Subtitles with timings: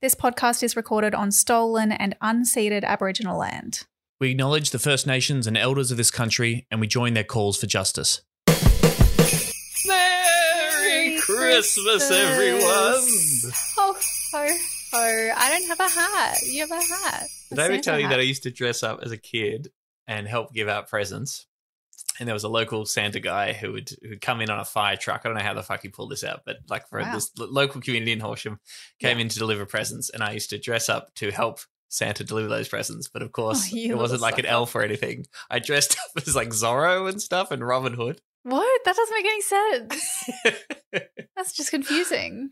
[0.00, 3.84] This podcast is recorded on stolen and unceded Aboriginal land.
[4.20, 7.58] We acknowledge the First Nations and elders of this country and we join their calls
[7.58, 8.22] for justice.
[9.86, 12.62] Merry Christmas, everyone!
[13.76, 13.98] Oh,
[14.30, 14.46] ho,
[14.92, 15.30] ho.
[15.36, 16.36] I don't have a hat.
[16.46, 17.26] You have a hat.
[17.50, 18.10] A Did I ever tell you hat.
[18.10, 19.72] that I used to dress up as a kid
[20.06, 21.47] and help give out presents?
[22.18, 24.96] And there was a local Santa guy who would who'd come in on a fire
[24.96, 25.22] truck.
[25.24, 27.14] I don't know how the fuck he pulled this out, but like for Wow.
[27.14, 28.58] this local community in Horsham,
[28.98, 29.22] came Yeah.
[29.22, 32.68] in to deliver presents, and I used to dress up to help Santa deliver those
[32.68, 33.08] presents.
[33.08, 35.26] But of course, Oh, it wasn't like an elf or anything.
[35.48, 38.20] I dressed up as like Zorro and stuff and Robin Hood.
[38.42, 38.80] What?
[38.84, 40.30] That doesn't make any sense.
[41.36, 42.50] That's just confusing.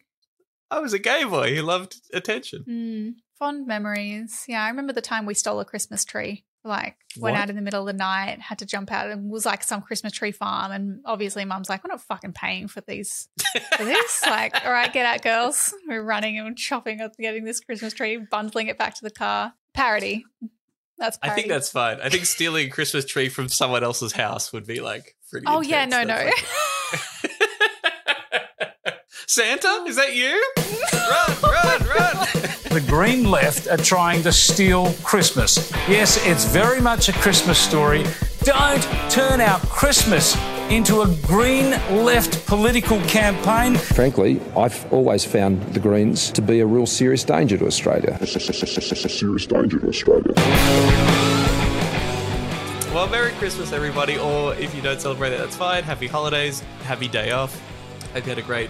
[0.71, 2.63] I was a gay boy who loved attention.
[2.65, 3.11] Hmm.
[3.39, 4.45] fond memories.
[4.49, 6.46] Yeah, I remember the time we stole a Christmas tree.
[6.67, 7.41] Like went What?
[7.43, 9.83] out in the middle of the night, had to jump out, and was like some
[9.83, 10.73] Christmas tree farm.
[10.73, 13.29] And obviously, Mum's like, "We're not fucking paying for these
[13.77, 15.73] for this." like, all right, get out, girls.
[15.87, 19.55] We're running and chopping up, getting this Christmas tree, bundling it back to the car.
[19.75, 20.25] Parody.
[20.99, 22.01] That's I think that's fine.
[22.03, 25.47] I think stealing a Christmas tree from someone else's house would be like pretty.
[25.47, 26.09] Oh yeah, intense.
[26.09, 26.25] no, no.
[26.25, 26.43] That's
[27.23, 27.33] like-
[29.29, 30.33] Santa, is that you?
[30.93, 32.46] run, run, run!
[32.77, 35.73] The Green Left are trying to steal Christmas.
[35.89, 38.05] Yes, it's very much a Christmas story.
[38.41, 40.37] Don't turn our Christmas
[40.69, 41.71] into a Green
[42.05, 43.77] Left political campaign.
[43.77, 48.19] Frankly, I've always found the Greens to be a real serious danger to Australia.
[48.27, 50.35] serious danger to Australia.
[52.93, 54.19] well, Merry Christmas, everybody.
[54.19, 55.83] Or if you don't celebrate it, that's fine.
[55.83, 56.61] Happy holidays.
[56.83, 57.59] Happy day off.
[58.13, 58.69] Hope you had a great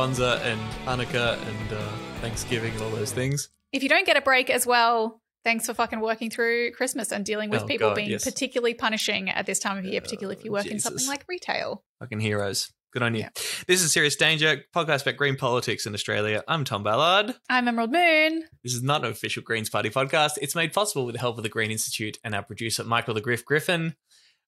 [0.00, 1.80] Kwanzaa and Hanukkah and uh,
[2.20, 3.48] Thanksgiving and all those things.
[3.72, 7.24] if you don't get a break as well, thanks for fucking working through Christmas and
[7.24, 8.22] dealing with Oh, people God, being yes.
[8.22, 11.82] particularly punishing at this time of year, particularly if you work in something like retail.
[12.00, 12.70] Fucking heroes.
[12.92, 13.20] Good on you.
[13.22, 13.28] Yeah.
[13.66, 16.44] This is Serious Danger, podcast about green politics in Australia.
[16.46, 17.34] I'm Tom Ballard.
[17.48, 18.44] I'm Emerald Moon.
[18.62, 20.32] This is not an official Greens Party podcast.
[20.42, 23.20] It's made possible with the help of the Green Institute and our producer, Michael the
[23.22, 23.96] Griff Griffin.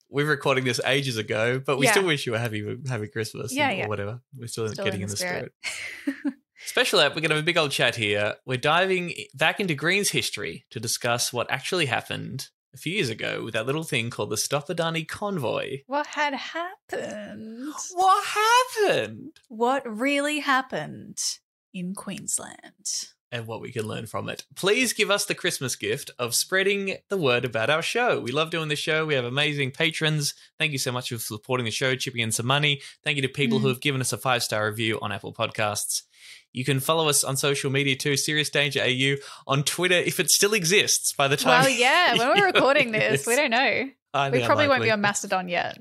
[0.09, 1.91] We were recording this ages ago, but we Yeah.
[1.91, 3.85] still wish you a happy, happy Christmas Yeah, and- yeah.
[3.85, 4.21] or whatever.
[4.35, 5.53] We're still, Still getting in in the the spirit.
[5.61, 6.33] spirit.
[6.65, 8.35] Special app, we're going to have a big old chat here.
[8.45, 13.43] We're diving back into Greens history to discuss what actually happened a few years ago
[13.43, 15.79] with that little thing called the Stop Adani convoy.
[15.87, 17.73] What had happened?
[17.93, 19.39] What happened?
[19.47, 21.17] What really happened
[21.73, 23.07] in Queensland?
[23.31, 24.45] And what we can learn from it.
[24.55, 28.19] Please give us the Christmas gift of spreading the word about our show.
[28.19, 29.05] We love doing the show.
[29.05, 30.33] We have amazing patrons.
[30.57, 32.81] Thank you so much for supporting the show, chipping in some money.
[33.03, 33.73] Thank you to people who hmm.
[33.73, 36.03] have given us a five star review on Apple Podcasts.
[36.51, 40.31] You can follow us on social media too, Serious Danger AU on Twitter if it
[40.31, 41.63] still exists by the time.
[41.63, 43.89] Well, yeah, when we're recording this, we don't know.
[44.13, 45.77] Highly We probably won't be on Mastodon yet.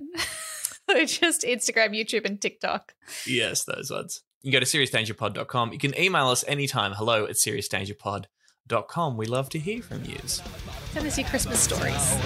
[1.07, 2.95] just Instagram, YouTube, and TikTok.
[3.27, 4.23] Yes, those ones.
[4.43, 5.73] You can go to seriousdangerpod.com.
[5.73, 6.93] You can email us anytime.
[6.93, 9.17] Hello at seriousdangerpod.com.
[9.17, 10.17] We love to hear from you.
[10.27, 12.17] Send us your Christmas stories.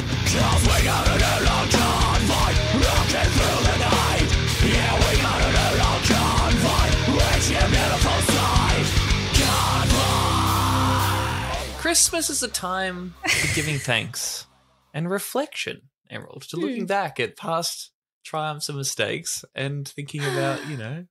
[11.78, 14.46] Christmas is a time for giving thanks
[14.92, 16.86] and reflection, Emerald, to looking hmm.
[16.86, 17.90] back at past
[18.22, 21.06] triumphs and mistakes and thinking about, you know,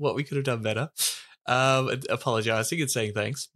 [0.00, 0.88] what we could have done better.
[1.46, 3.48] Um, apologizing and saying thanks.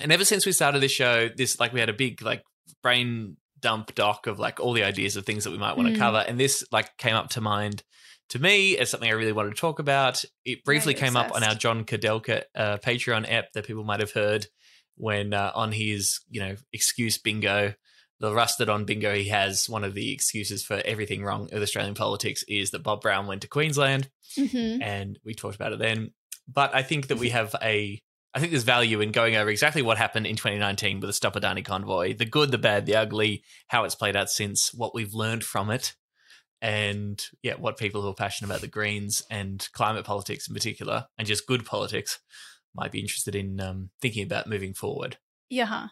[0.00, 2.42] And ever since we started this show, this like we had a big like
[2.82, 5.94] brain dump doc of like all the ideas of things that we might want to
[5.94, 5.98] Mm.
[5.98, 7.82] cover, and this like came up to mind
[8.28, 10.24] to me as something I really wanted to talk about.
[10.44, 11.54] It briefly came up on our.
[11.54, 14.46] John Kudelka uh, Patreon app that people might have heard
[14.96, 17.74] when uh, on his you know excuse bingo
[18.20, 21.94] the rusted on bingo he has one of the excuses for everything wrong with australian
[21.94, 24.82] politics is that bob brown went to queensland Mm-hmm.
[24.82, 26.10] and we talked about it then
[26.46, 27.98] but i think that we have a
[28.34, 31.34] i think there's value in going over exactly what happened in 2019 with the stop
[31.34, 35.14] adani convoy the good the bad the ugly how it's played out since what we've
[35.14, 35.94] learned from it
[36.60, 41.06] and yeah what people who are passionate about the greens and climate politics in particular
[41.16, 42.18] and just good politics
[42.74, 45.16] might be interested in um, thinking about moving forward
[45.48, 45.88] Yeah.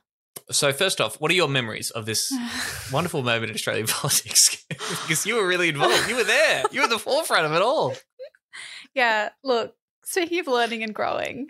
[0.51, 2.33] So first off, what are your memories of this
[2.93, 4.65] wonderful moment in Australian politics?
[4.69, 6.09] because you were really involved.
[6.09, 6.65] You were there.
[6.71, 7.95] You were at the forefront of it all.
[8.95, 9.75] Yeah, look,
[10.05, 11.49] speaking of learning and growing,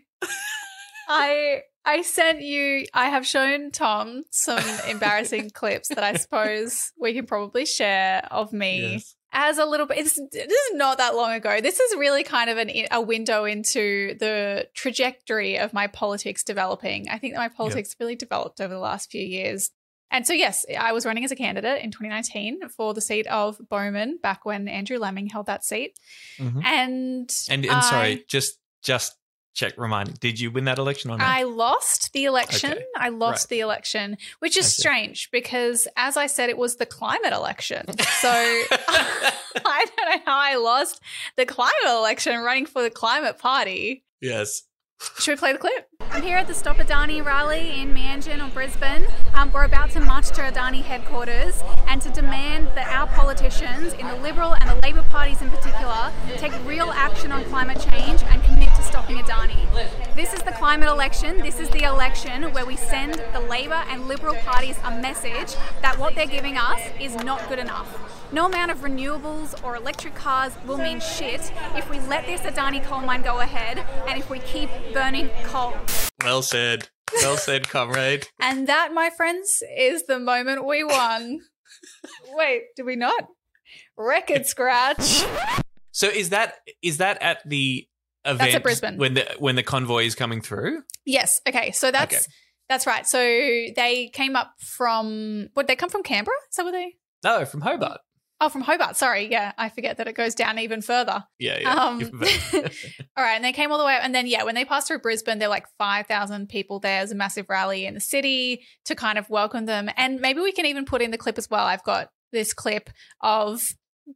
[1.08, 7.14] I I sent you I have shown Tom some embarrassing clips that I suppose we
[7.14, 9.14] can probably share of me Yes.
[9.38, 11.60] As a little bit this, is not that long ago.
[11.60, 17.10] This is really kind of an a window into the trajectory of my politics developing.
[17.10, 19.70] I think that my politics really developed over the last few years.
[20.10, 23.58] And so, yes, I was running as a candidate in 2019 for the seat of
[23.68, 25.98] Bowman back when Andrew Laming held that seat.
[26.38, 26.64] Mhm.
[26.64, 29.16] And And and I- sorry, just just
[29.56, 30.20] check, remind.
[30.20, 31.26] Did you win that election or not?
[31.26, 32.72] I lost the election.
[32.72, 32.84] Okay.
[32.96, 33.56] I lost Right.
[33.56, 37.86] the election, which is strange because, as I said, it was the climate election.
[38.20, 41.00] So I don't know how I lost
[41.36, 44.04] the climate election running for the climate party.
[44.20, 44.62] yes.
[45.18, 45.86] Should we play the clip?
[46.10, 49.06] I'm here at the Stop Adani rally in Meanjin or Brisbane.
[49.34, 54.06] Um, we're about to march to Adani headquarters and to demand that our politicians in
[54.06, 58.42] the Liberal and the Labor parties in particular take real action on climate change and
[58.44, 58.70] commit
[59.14, 60.14] Adani.
[60.14, 61.38] This is the climate election.
[61.38, 65.98] This is the election where we send the Labor and Liberal parties a message that
[65.98, 68.32] what they're giving us is not good enough.
[68.32, 72.82] No amount of renewables or electric cars will mean shit if we let this Adani
[72.84, 75.74] coal mine go ahead and if we keep burning coal.
[76.24, 76.88] Well said.
[77.22, 78.26] Well said, comrade.
[78.40, 81.40] And that, my friends, is the moment we won.
[82.32, 83.28] Wait, did we not?
[83.96, 85.24] Record scratch.
[85.92, 87.86] So is that is that at the
[88.26, 88.96] event at Brisbane.
[88.98, 90.82] when the when the convoy is coming through?
[91.04, 91.40] Yes.
[91.48, 91.72] Okay.
[91.72, 92.24] So that's Okay.
[92.68, 93.06] that's right.
[93.06, 95.66] So they came up from what?
[95.66, 96.36] They come from Canberra.
[96.50, 96.94] So were they?
[97.24, 98.00] No, from Hobart.
[98.38, 98.96] Oh, from Hobart.
[98.96, 99.30] Sorry.
[99.30, 101.24] Yeah, I forget that it goes down even further.
[101.38, 101.72] Yeah, yeah.
[101.72, 102.02] Um,
[102.54, 104.88] all right, and they came all the way up, and then yeah, when they passed
[104.88, 106.98] through Brisbane, there were like five thousand people there.
[107.00, 110.52] There's a massive rally in the city to kind of welcome them, and maybe we
[110.52, 111.64] can even put in the clip as well.
[111.64, 112.90] I've got this clip
[113.22, 113.62] of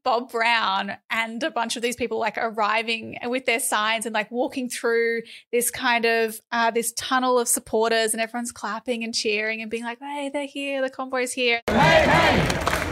[0.04, 4.30] Bob Brown and a bunch of these people like arriving with their signs and like
[4.30, 5.22] walking through
[5.52, 9.84] this kind of uh, this tunnel of supporters, and everyone's clapping and cheering and being
[9.84, 10.80] like, "Hey, they're here!
[10.80, 12.36] The convoy's here!" Hey, hey,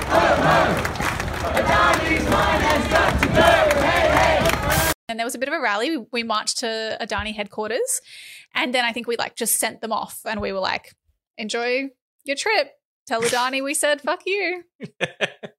[0.08, 0.98] move, move!
[1.54, 2.58] Adani's mine
[5.08, 5.96] And there was a bit of a rally.
[5.96, 8.00] We, we marched to Adani headquarters.
[8.54, 10.94] And then I think we like just sent them off and we were like,
[11.36, 11.88] enjoy
[12.24, 12.72] your trip.
[13.06, 14.64] Tell Adani we said, fuck you.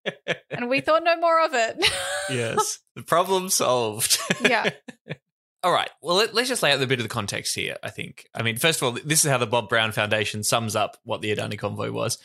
[0.60, 1.90] And we thought no more of it.
[2.30, 2.80] yes.
[2.94, 4.18] The problem solved.
[4.42, 4.72] yeah.
[5.64, 5.90] All right.
[6.02, 8.26] Well, let, us just lay out a bit of the context here, I think.
[8.36, 11.22] I mean, first of all, this is how the Bob Brown Foundation sums up what
[11.22, 12.18] the Adani convoy was.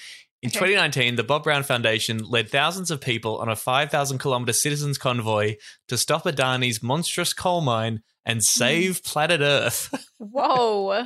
[0.43, 0.59] In Okay.
[0.59, 5.55] 2019, the Bob Brown Foundation led thousands of people on a 5,000 kilometer citizens convoy
[5.87, 8.41] to stop Adani's monstrous coal mine and hmm.
[8.41, 9.95] save planet Earth.
[10.19, 11.05] Whoa.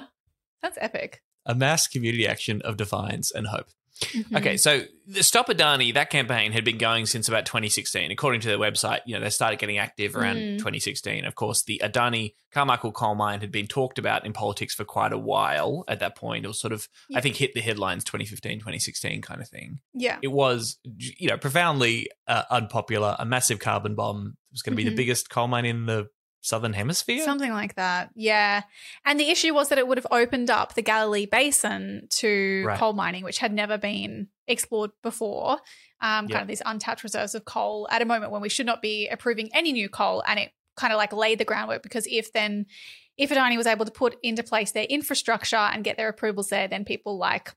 [0.62, 1.20] That's epic.
[1.44, 3.68] a mass community action of defiance and hope.
[4.00, 4.36] Mhm.
[4.38, 8.10] Okay, so the Stop Adani, that campaign had been going since about 2016.
[8.10, 10.58] According to their website, you know, they started getting active around Mm.
[10.58, 11.24] 2016.
[11.24, 15.12] Of course, the Adani Carmichael coal mine had been talked about in politics for quite
[15.12, 16.44] a while at that point.
[16.44, 17.18] It was sort of, Yeah.
[17.18, 19.80] I think, hit the headlines 2015, 2016 kind of thing.
[19.94, 20.18] Yeah.
[20.22, 24.36] It was, you know, profoundly uh, unpopular, a massive carbon bomb.
[24.50, 24.90] It was going to be Mhm.
[24.90, 26.08] the biggest coal mine in the
[26.48, 27.22] Southern Hemisphere.
[27.24, 28.10] Something like that.
[28.14, 28.62] Yeah.
[29.04, 32.78] And the issue was that it would have opened up the Galilee Basin to Right.
[32.78, 35.58] coal mining, which had never been explored before.
[36.00, 38.80] Um, kind of these untapped reserves of coal at a moment when we should not
[38.80, 40.22] be approving any new coal.
[40.26, 42.66] And it kind of like laid the groundwork because if then,
[43.16, 46.68] if Adani was able to put into place their infrastructure and get their approvals there,
[46.68, 47.52] then people like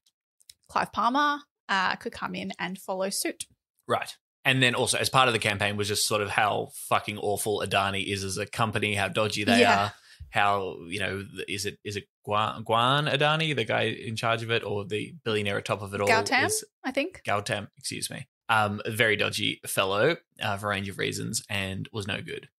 [0.68, 3.46] Clive Palmer uh, could come in and follow suit.
[3.88, 4.18] Right.
[4.44, 7.64] And then also, as part of the campaign, was just sort of how fucking awful
[7.66, 9.84] Adani is as a company, how dodgy they Yeah.
[9.86, 9.94] are,
[10.32, 14.50] how you know is it is it Guan, Guan Adani, the guy in charge of
[14.52, 16.08] it, or the billionaire at top of it all?
[16.08, 17.22] Gautam, is- I think.
[17.28, 18.28] Gautam, excuse me.
[18.50, 22.50] Um, a very dodgy fellow uh, for a range of reasons, and was no good.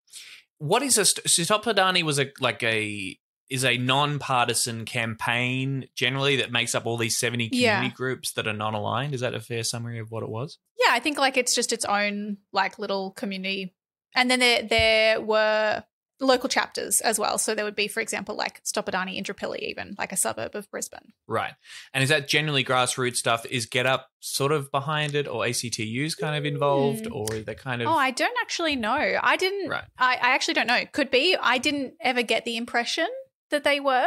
[0.59, 3.19] What is a st- so Stop Adani was a like a
[3.51, 7.93] is a non-partisan campaign generally that makes up all these 70 community Yeah.
[7.95, 10.57] groups that are non-aligned is that a fair summary of what it was
[10.93, 13.75] I think like it's just its own like little community.
[14.15, 15.85] And then there there were
[16.21, 17.37] local chapters as well.
[17.37, 20.71] So there would be, for example, like Stop Adani Indooroopilly, even like a suburb of
[20.71, 21.13] Brisbane.
[21.27, 21.53] Right.
[21.93, 23.45] And is that generally grassroots stuff?
[23.47, 27.13] Is Get Up sort of behind it or ACTU's kind of involved Mm.
[27.15, 27.89] or that kind of.
[27.89, 29.19] Oh, I don't actually know.
[29.21, 29.69] I didn't.
[29.69, 29.85] Right.
[29.99, 30.85] I, I actually don't know.
[30.93, 31.37] Could be.
[31.41, 33.09] I didn't ever get the impression
[33.51, 34.07] that they were,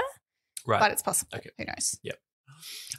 [0.65, 0.79] right.
[0.79, 1.31] but it's possible.
[1.35, 1.49] Okay.
[1.57, 1.99] Who knows?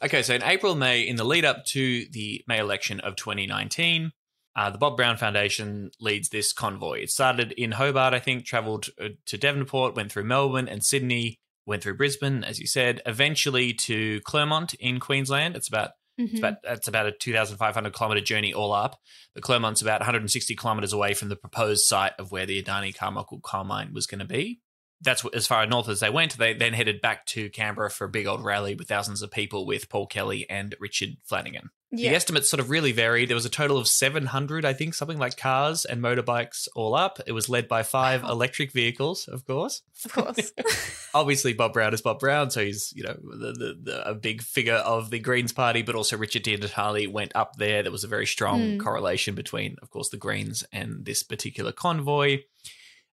[0.03, 4.13] Okay, so in April, May, in the lead up to the May election of 2019,
[4.55, 7.01] uh, the Bob Brown Foundation leads this convoy.
[7.01, 11.41] It started in Hobart, I think, traveled uh, to Devonport, went through Melbourne and Sydney,
[11.67, 15.57] went through Brisbane, as you said, eventually to Clermont in Queensland.
[15.57, 15.91] It's about.
[16.19, 18.97] It's about that's about a 2,500 kilometer journey all up.
[19.35, 23.41] But Clermont's about 160 kilometers away from the proposed site of where the Adani Carmichael
[23.41, 24.61] coal mine was going to be.
[25.03, 26.39] That's as far north as they went.
[26.39, 29.67] They then headed back to Canberra for a big old rally with thousands of people
[29.67, 31.69] with Paul Kelly and Richard Flanagan.
[31.93, 32.11] Yeah.
[32.11, 33.29] The estimates sort of really varied.
[33.29, 37.21] There was a total of 700, I think, something like cars and motorbikes all up.
[37.27, 38.31] It was led by five Wow.
[38.33, 40.53] electric vehicles, of course Of course.
[41.15, 44.43] obviously Bob Brown is Bob Brown, so he's you know the, the, the, a big
[44.43, 47.83] figure of the Greens party, but also Richard Di Natale went up there.
[47.83, 48.79] There was a very strong Hmm.
[48.79, 52.39] correlation between, of course, the Greens and this particular convoy.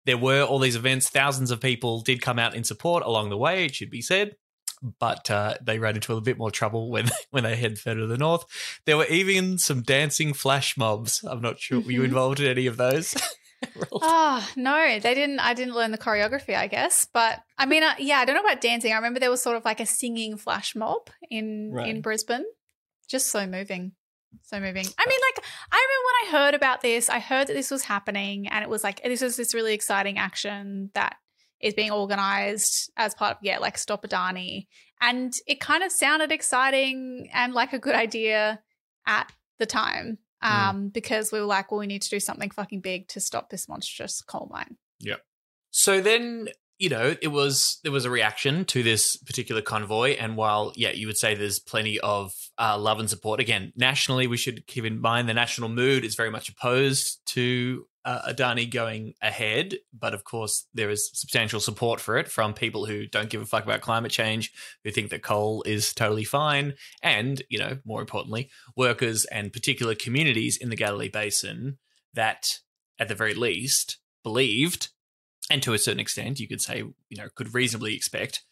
[0.05, 1.10] There were all these events.
[1.10, 4.36] Thousands of people did come out in support along the way, it should be said.
[5.00, 8.08] But uh, they ran into a bit more trouble when when they head further to
[8.08, 8.46] the north.
[8.86, 11.24] There were even some dancing flash mobs.
[11.24, 11.79] I'm not sure.
[11.81, 12.05] Were you Mhm.
[12.05, 13.15] involved in any of those?
[13.91, 15.39] Oh no, they didn't.
[15.39, 17.05] I didn't learn the choreography, I guess.
[17.13, 18.91] But I mean, uh, yeah, I don't know about dancing.
[18.91, 21.88] I remember there was sort of like a singing flash mob in Right.
[21.88, 22.46] in Brisbane.
[23.08, 23.91] Just so moving,
[24.43, 24.85] so moving.
[24.97, 27.09] I mean, like I remember when I heard about this.
[27.09, 30.17] I heard that this was happening, and it was like this is this really exciting
[30.17, 31.15] action that
[31.59, 34.67] is being organized as part of yeah, like Stop Adani,
[35.00, 38.61] and it kind of sounded exciting and like a good idea
[39.05, 42.81] at the time um, because we were like, well, we need to do something fucking
[42.81, 44.77] big to stop this monstrous coal mine.
[45.00, 45.17] Yeah.
[45.71, 46.50] So then,
[46.81, 50.89] you know, it was there was a reaction to this particular convoy, and while yeah,
[50.89, 53.39] you would say there's plenty of uh, love and support.
[53.39, 57.85] Again, nationally, we should keep in mind the national mood is very much opposed to
[58.03, 62.88] uh, Adani going ahead, but of course there is substantial support for it from people
[62.88, 64.51] who don't give a fuck about climate change,
[64.83, 66.73] who think that coal is totally fine,
[67.03, 71.77] and you know, more importantly, workers and particular communities in the Galilee Basin
[72.15, 72.57] that,
[72.97, 74.89] at the very least, believed
[75.51, 78.43] and to a certain extent, you could say, you know, could reasonably expect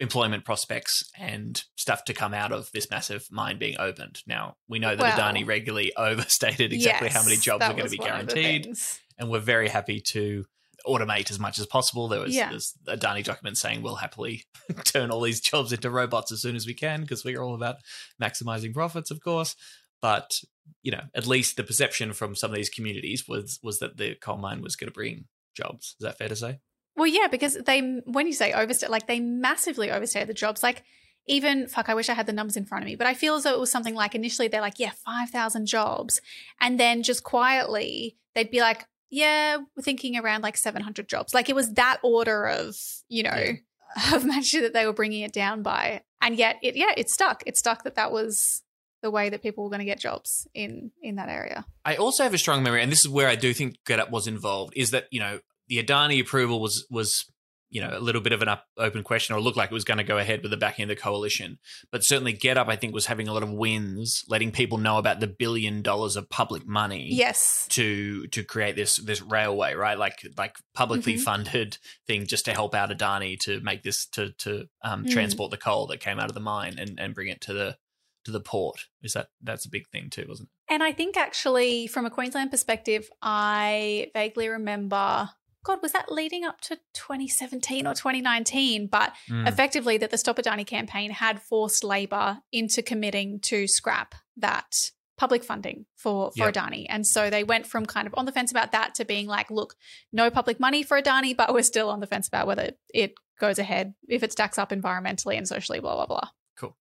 [0.00, 4.22] employment prospects and stuff to come out of this massive mine being opened.
[4.26, 7.90] Now, we know that Well, Adani regularly overstated exactly how many jobs are going to
[7.90, 8.74] be one of the guaranteed,
[9.18, 10.46] and we're very happy to
[10.86, 12.08] automate as much as possible.
[12.08, 12.50] There was Yeah.
[12.86, 14.44] a Adani document saying we'll happily
[14.84, 17.76] turn all these jobs into robots as soon as we can because we're all about
[18.20, 19.54] maximizing profits, of course.
[20.00, 20.40] But
[20.82, 24.14] you know, at least the perception from some of these communities was was that the
[24.14, 25.26] coal mine was going to bring
[25.60, 25.96] jobs.
[25.98, 26.58] Is that fair to say?
[26.96, 30.62] Well, yeah, because they, when you say overstay, like they massively overstayed the jobs.
[30.62, 30.82] Like,
[31.26, 33.34] even, fuck, I wish I had the numbers in front of me, but I feel
[33.34, 36.20] as though it was something like initially they're like, yeah, 5,000 jobs.
[36.60, 41.34] And then just quietly, they'd be like, yeah, we're thinking around like 700 jobs.
[41.34, 42.76] Like, it was that order of,
[43.08, 43.52] you know,
[44.12, 46.02] of magnitude that they were bringing it down by.
[46.20, 47.42] And yet, it, yeah, it stuck.
[47.46, 48.62] It stuck that that was
[49.02, 51.64] the way that people were going to get jobs in in that area.
[51.84, 54.10] I also have a strong memory, and this is where I do think Get Up
[54.10, 54.74] was involved.
[54.76, 55.40] Is that you know
[55.70, 57.24] the Adani approval was was
[57.72, 59.74] you know a little bit of an up, open question, or it looked like it
[59.74, 61.58] was going to go ahead with the backing of the coalition.
[61.92, 64.98] But certainly, Get Up, I think, was having a lot of wins, letting people know
[64.98, 67.08] about the billion dollars of public money.
[67.12, 67.66] Yes.
[67.70, 69.96] To to create this this railway, right?
[69.96, 71.20] Like like publicly Mhm.
[71.20, 75.12] funded thing just to help out Adani to make this to to um, Mm.
[75.12, 77.76] transport the coal that came out of the mine and and bring it to the
[78.24, 78.86] to the port.
[79.00, 80.74] Is that that's a big thing too, wasn't it?
[80.74, 85.30] And I think actually, from a Queensland perspective, I vaguely remember.
[85.64, 88.86] God, was that leading up to 2017 or 2019?
[88.86, 89.46] But Mm.
[89.46, 94.74] effectively, that the Stop Adani campaign had forced Labor into committing to scrap that
[95.18, 96.54] public funding for for Yep.
[96.54, 99.26] Adani, and so they went from kind of on the fence about that to being
[99.26, 99.74] like, look,
[100.12, 103.58] no public money for Adani, but we're still on the fence about whether it goes
[103.58, 106.30] ahead if it stacks up environmentally and socially, blah blah blah.
[106.56, 106.74] Cool.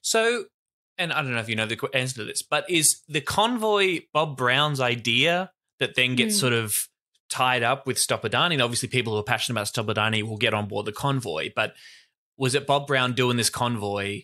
[0.00, 0.46] So,
[0.98, 4.00] and I don't know if you know the answer to this, but is the convoy
[4.12, 6.40] Bob Brown's idea that then gets Hmm.
[6.40, 6.88] sort of
[7.32, 8.52] tied up with Stop Adani?
[8.54, 11.50] And obviously, people who are passionate about Stop Adani will get on board the convoy.
[11.54, 11.74] But
[12.36, 14.22] was it Bob Brown doing this convoy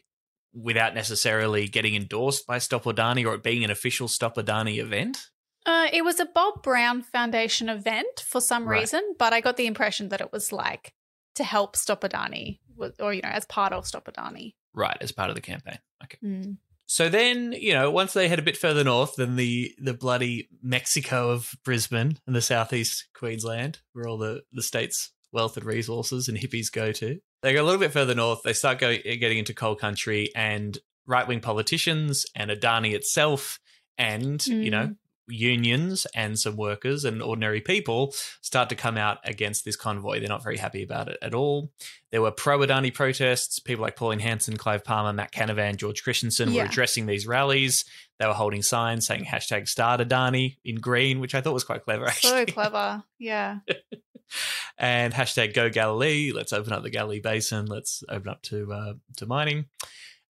[0.55, 5.29] without necessarily getting endorsed by Stop Adani or it being an official Stop Adani event?
[5.67, 8.81] Uh, it was a Bob Brown Foundation event for some Right.
[8.81, 10.95] reason, but I got the impression that it was like
[11.35, 12.59] to help Stop Adani,
[13.00, 14.55] or you know, as part of Stop Adani.
[14.75, 15.79] Right, as part of the campaign.
[16.05, 16.19] Okay.
[16.25, 16.57] Mm.
[16.88, 20.49] So then, you know, once they head a bit further north than the the bloody
[20.62, 26.28] Mexico of Brisbane and the southeast Queensland, where all the the state's wealth and resources
[26.28, 28.42] and hippies go to, they go a little bit further north.
[28.42, 33.61] They start going eh, getting into coal country and right wing politicians and Adani itself,
[33.99, 34.92] and you know hmm.
[35.28, 40.18] Unions and some workers and ordinary people start to come out against this convoy.
[40.20, 41.70] They're not very happy about it at all.
[42.11, 43.58] There were pro Adani protests.
[43.58, 46.62] People like Pauline Hanson, Clive Palmer, Matt Canavan, George Christensen Yeah.
[46.62, 47.85] were addressing these rallies.
[48.18, 51.85] They were holding signs saying hashtag start Adani in green, which I thought was quite
[51.85, 53.58] clever, So clever, yeah.
[54.78, 56.32] and hashtag go Galilee.
[56.32, 57.66] Let's open up the Galilee Basin.
[57.66, 59.66] Let's open up to uh, to mining.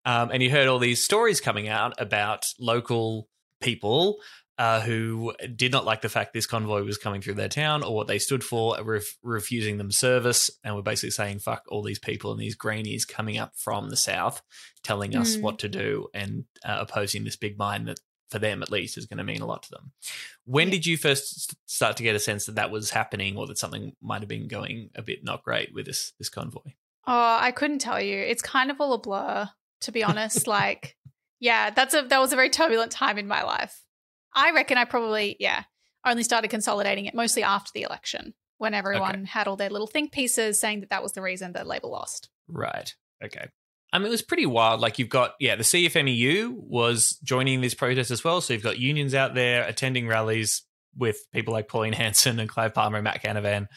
[0.05, 3.29] Um, and you heard all these stories coming out about local
[3.61, 4.19] people
[4.59, 7.95] uh, who did not like the fact this convoy was coming through their town or
[7.95, 12.01] what they stood for, ref- refusing them service, and were basically saying "fuck" all these
[12.01, 14.43] people and these greenies coming up from the south,
[14.83, 15.43] telling us Mm.
[15.43, 18.01] what to do and uh, opposing this big mine that,
[18.31, 19.93] for them at least, is going to mean a lot to them.
[20.45, 23.59] When did you first start to get a sense that that was happening, or that
[23.59, 26.73] something might have been going a bit not great with this this convoy?
[27.07, 28.19] Oh, I couldn't tell you.
[28.19, 29.49] It's kind of all a blur,
[29.83, 30.47] to be honest.
[30.59, 30.97] like,
[31.39, 33.85] yeah, that's a that was a very turbulent time in my life.
[34.35, 35.65] I reckon I probably, yeah,
[36.05, 38.35] only started consolidating it mostly after the election.
[38.59, 41.67] when everyone had all their little think pieces saying that that was the reason that
[41.67, 42.29] Labor lost.
[42.49, 42.93] Right.
[43.25, 43.49] Okay.
[43.93, 44.81] I mean, it was pretty wild.
[44.81, 48.41] Like you've got, yeah, the CFMEU was joining this protest as well.
[48.41, 50.63] So you've got unions out there attending rallies
[50.97, 53.69] with people like Pauline Hanson and Clive Palmer and Matt Canavan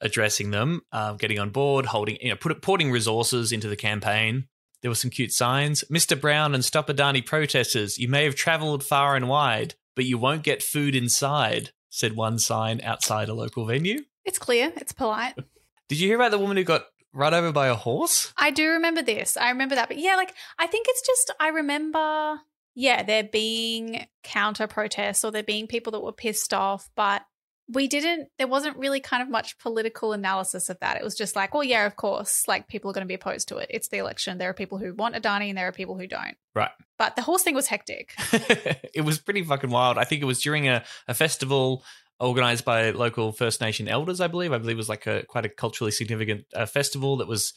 [0.00, 4.46] addressing them, um, getting on board, holding, you know, put, putting resources into the campaign.
[4.82, 5.84] There were some cute signs.
[5.90, 6.20] Mr.
[6.20, 10.44] Brown and Stop Adani protesters, you may have travelled far and wide, but you won't
[10.44, 14.02] get food inside, said one sign outside a local venue.
[14.24, 15.34] It's clear, it's polite.
[15.88, 18.32] Did you hear about the woman who got run over by a horse?
[18.36, 19.36] I do remember this.
[19.36, 19.88] I remember that.
[19.88, 22.40] But yeah, like I think it's just I remember
[22.78, 27.22] yeah, there being counter protests or there being people that were pissed off, but
[27.68, 30.96] we didn't there wasn't really kind of much political analysis of that.
[30.96, 33.48] It was just like, well, yeah, of course, like people are going to be opposed
[33.48, 33.66] to it.
[33.70, 34.38] It's the election.
[34.38, 36.36] There are people who want Adani and there are people who don't.
[36.54, 36.70] Right.
[36.98, 38.14] But the horse thing was hectic.
[38.32, 39.98] it was pretty fucking wild.
[39.98, 41.84] I think it was during a, a festival
[42.20, 44.52] organized by local First Nation elders, I believe.
[44.52, 47.52] I believe it was like a quite a culturally significant uh, festival that was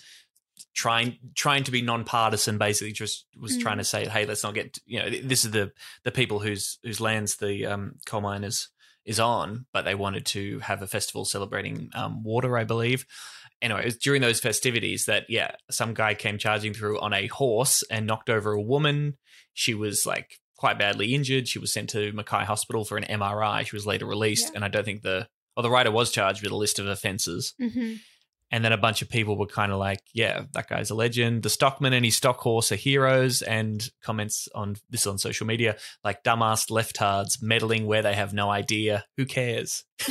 [0.74, 3.62] trying trying to be nonpartisan basically just was Mm.
[3.62, 5.72] trying to say hey let's not get you know this is the
[6.04, 8.68] the people whose whose lands the um coal miners
[9.06, 13.06] is on but they wanted to have a festival celebrating um water i believe.
[13.62, 17.28] Anyway it was during those festivities that yeah some guy came charging through on a
[17.28, 19.18] horse and knocked over a woman.
[19.54, 21.48] She was like quite badly injured.
[21.48, 24.56] She was sent to mackay hospital for an mri she was later released Yeah.
[24.56, 27.54] and i don't think the well the writer was charged with a list of offenses
[27.60, 27.94] hmm
[28.52, 31.44] and then a bunch of people were kind of like, yeah, that guy's a legend.
[31.44, 33.42] The Stockman and his stock horse are heroes.
[33.42, 38.50] And comments on this on social media like dumbass leftards meddling where they have no
[38.50, 39.06] idea.
[39.18, 39.84] Who cares?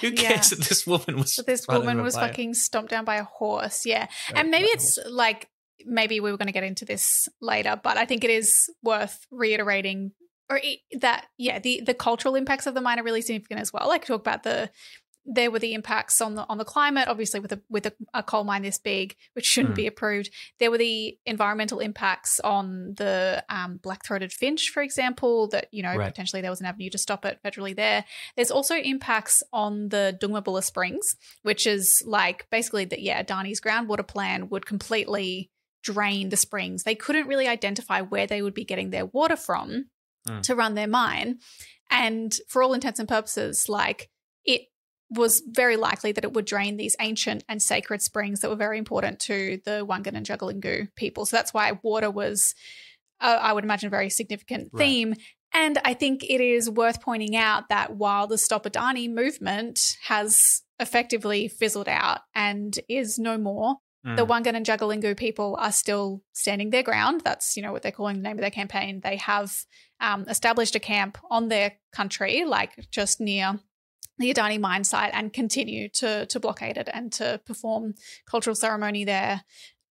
[0.00, 3.84] Who cares that this woman was this woman was fucking stomped down by a horse.
[3.84, 4.06] Yeah.
[4.34, 5.48] And maybe it's like
[5.84, 9.26] maybe we were going to get into this later, but I think it is worth
[9.30, 10.12] reiterating
[10.50, 10.60] or
[11.00, 13.88] that yeah, the the cultural impacts of the mine are really significant as well.
[13.88, 14.70] Like talk about the
[15.26, 18.22] there were the impacts on the on the climate, obviously with a with a, a
[18.22, 19.76] coal mine this big, which shouldn't Mm.
[19.76, 20.30] be approved.
[20.58, 25.48] There were the environmental impacts on the um, black throated finch, for example.
[25.48, 26.06] That you know Right.
[26.12, 28.04] potentially there was an avenue to stop it federally there.
[28.36, 34.06] There's also impacts on the Doongmabulla Springs, which is like basically that yeah, Adani's groundwater
[34.06, 35.50] plan would completely
[35.82, 36.82] drain the springs.
[36.82, 39.86] They couldn't really identify where they would be getting their water from
[40.26, 40.40] Mm.
[40.42, 41.38] to run their mine.
[41.90, 44.08] And for all intents and purposes, like
[44.46, 44.62] it
[45.10, 48.78] was very likely that it would drain these ancient and sacred springs that were very
[48.78, 51.26] important to the Wangan and Jagalingou people.
[51.26, 52.54] So that's why water was,
[53.20, 54.84] uh, I would imagine, a very significant Right.
[54.84, 55.14] theme.
[55.52, 60.62] And I think it is worth pointing out that while the Stop Adani movement has
[60.80, 64.28] effectively fizzled out and is no more, the Mm.
[64.28, 67.22] Wangan and Jagalingou people are still standing their ground.
[67.24, 69.00] That's you know what they're calling the name of their campaign.
[69.00, 69.50] They have
[70.00, 73.60] um, established a camp on their country, like just near
[74.18, 77.94] the Adani mine site, and continue to to blockade it and to perform
[78.26, 79.42] cultural ceremony there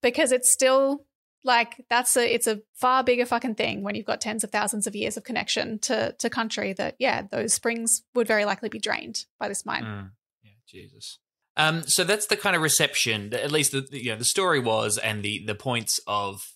[0.03, 1.07] because it's still
[1.45, 4.87] like that's a it's a far bigger fucking thing when you've got tens of thousands
[4.87, 8.79] of years of connection to to country that yeah those springs would very likely be
[8.79, 9.85] drained by this mine.
[9.85, 10.11] Mm.
[10.43, 11.19] Yeah, Jesus.
[11.57, 13.35] Um, so that's the kind of reception.
[13.35, 16.53] At least the, the you know the story was, and the the points of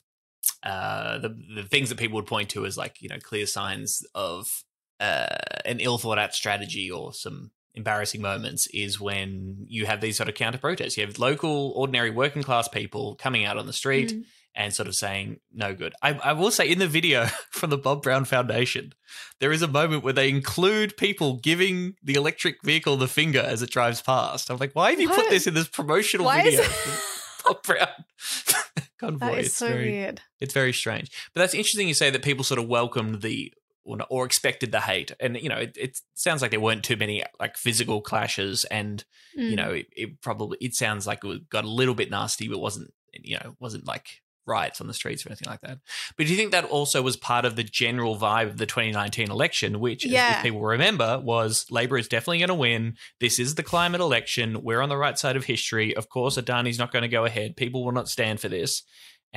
[0.63, 4.03] uh, the the things that people would point to as like you know clear signs
[4.15, 4.65] of
[5.01, 10.17] uh, an ill thought out strategy or some embarrassing moments is when you have these
[10.17, 10.97] sort of counter protests.
[10.97, 14.25] You have local, ordinary, working class people coming out on the street Mm.
[14.55, 15.93] and sort of saying no good.
[16.03, 18.93] I, I will say in the video from the Bob Brown Foundation,
[19.41, 23.61] there is a moment where they include people giving the electric vehicle the finger as
[23.63, 24.49] it drives past.
[24.51, 26.65] I'm like, why have you put this in this promotional Why video?
[27.45, 27.89] Bob Brown
[28.99, 29.27] convoy.
[29.27, 30.21] That is it's so very, weird.
[30.41, 31.11] it's very strange.
[31.35, 33.53] But that's interesting you say that people sort of welcomed the
[33.87, 35.13] or, or expected the hate.
[35.21, 38.65] And, you know, it, it sounds like there weren't too many like physical clashes.
[38.67, 39.57] And, you Mm.
[39.57, 42.93] know, it, it probably, it sounds like it got a little bit nasty, but wasn't,
[43.13, 45.79] you know, wasn't like riots on the streets or anything like that.
[46.17, 49.29] But do you think that also was part of the general vibe of the 2019
[49.31, 50.37] election, which, as- Yeah.
[50.37, 52.97] if people remember, was Labor is definitely going to win.
[53.21, 54.63] This is the climate election.
[54.63, 55.97] We're on the right side of history.
[55.97, 57.57] Of course, Adani's not going to go ahead.
[57.57, 58.85] People will not stand for this.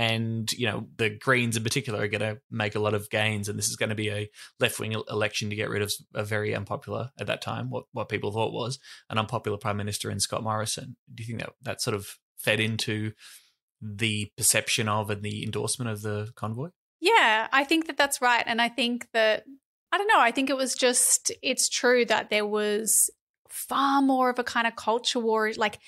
[0.02, 3.50] And, you know, the Greens in particular are going to make a lot of gains.
[3.50, 6.24] And this is going to be a left wing election to get rid of a
[6.24, 10.22] very unpopular, at that time, what, what people thought was an unpopular prime minister in
[10.22, 10.96] Scott Morrison.
[11.14, 12.08] Do you think that that sort of
[12.38, 13.12] fed into
[13.82, 16.70] the perception of and the endorsement of the convoy?
[17.02, 18.44] Yeah, I think that that's right.
[18.48, 19.44] And I think that,
[19.92, 23.10] I don't know, I think it was just, it's true that there was
[23.50, 25.52] far more of a kind of culture war.
[25.58, 25.80] Like,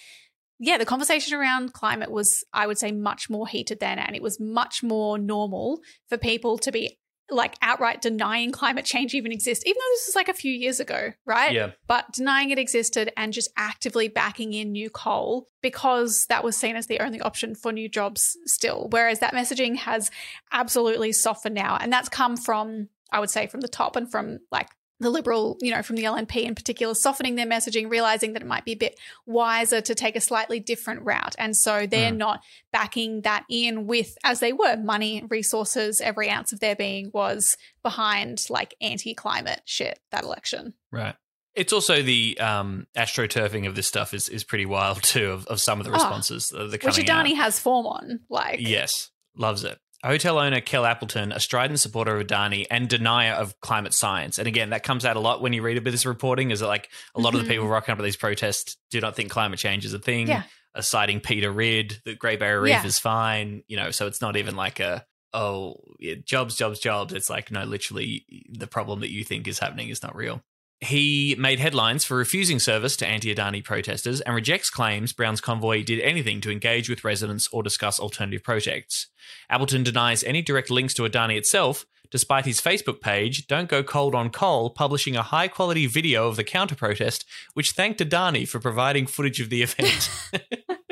[0.64, 3.98] yeah, the conversation around climate was, I would say, much more heated then.
[3.98, 7.00] And it was much more normal for people to be
[7.32, 10.80] like outright denying climate change even exists, even though this is like a few years
[10.80, 11.54] ago, right?
[11.54, 11.72] Yeah.
[11.88, 16.76] But denying it existed and just actively backing in new coal because that was seen
[16.76, 18.88] as the only option for new jobs still.
[18.92, 20.12] Whereas that messaging has
[20.52, 21.78] absolutely softened now.
[21.82, 24.70] And that's come from, I would say, from the top and from like
[25.02, 28.48] the Liberal, you know, from the LNP in particular, softening their messaging, realizing that it
[28.48, 31.36] might be a bit wiser to take a slightly different route.
[31.38, 32.18] And so they're Mm.
[32.18, 37.12] not backing that in with, as they were, money, resources, every ounce of their being
[37.14, 40.74] was behind like anti climate shit that election.
[40.92, 41.16] Right.
[41.54, 45.60] It's also the um, astroturfing of this stuff is, is pretty wild too of, of
[45.60, 47.28] some of the Oh, responses that are Which coming out.
[47.38, 48.22] Has form on.
[48.30, 49.78] Like, Yes, loves it.
[50.04, 54.40] Hotel owner Kel Appleton, a strident supporter of Adani and denier of climate science.
[54.40, 56.52] And again, that comes out a lot when you read a bit of this reporting,
[56.52, 59.16] is that like a lot of the people rocking up at these protests do not
[59.16, 60.24] think climate change is a thing.
[60.24, 60.32] Mm-hmm.
[60.32, 60.44] Yeah.
[60.74, 62.86] Are citing Peter Ridd, the Great Barrier Reef Yeah.
[62.86, 63.64] is fine.
[63.68, 67.14] You know, so it's not even like a oh yeah, jobs, jobs, jobs.
[67.14, 70.42] It's like no, literally the problem that you think is happening is not real.
[70.82, 75.84] He made headlines for refusing service to anti Adani protesters and rejects claims Brown's convoy
[75.84, 79.08] did anything to engage with residents or discuss alternative projects.
[79.48, 84.16] Appleton denies any direct links to Adani itself, despite his Facebook page, Don't Go Cold
[84.16, 88.60] on Coal, publishing a high quality video of the counter protest, which thanked Adani for
[88.60, 90.10] providing footage of the event.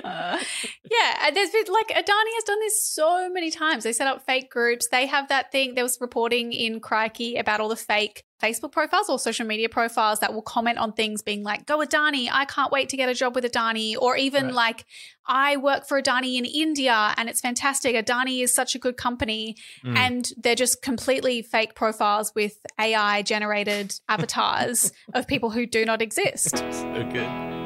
[0.03, 0.37] Uh,
[0.91, 3.85] yeah, there's been like Adani has done this so many times.
[3.85, 4.87] They set up fake groups.
[4.87, 5.73] They have that thing.
[5.73, 10.19] There was reporting in Crikey about all the fake Facebook profiles or social media profiles
[10.19, 13.13] that will comment on things being like, go Adani, I can't wait to get a
[13.13, 13.95] job with Adani.
[13.99, 14.53] Or even Right.
[14.53, 14.85] like,
[15.27, 17.95] I work for Adani in India and it's fantastic.
[17.95, 19.55] Adani is such a good company.
[19.85, 19.97] Mm.
[19.97, 26.01] And they're just completely fake profiles with AI generated avatars of people who do not
[26.01, 26.57] exist.
[26.57, 27.58] so good.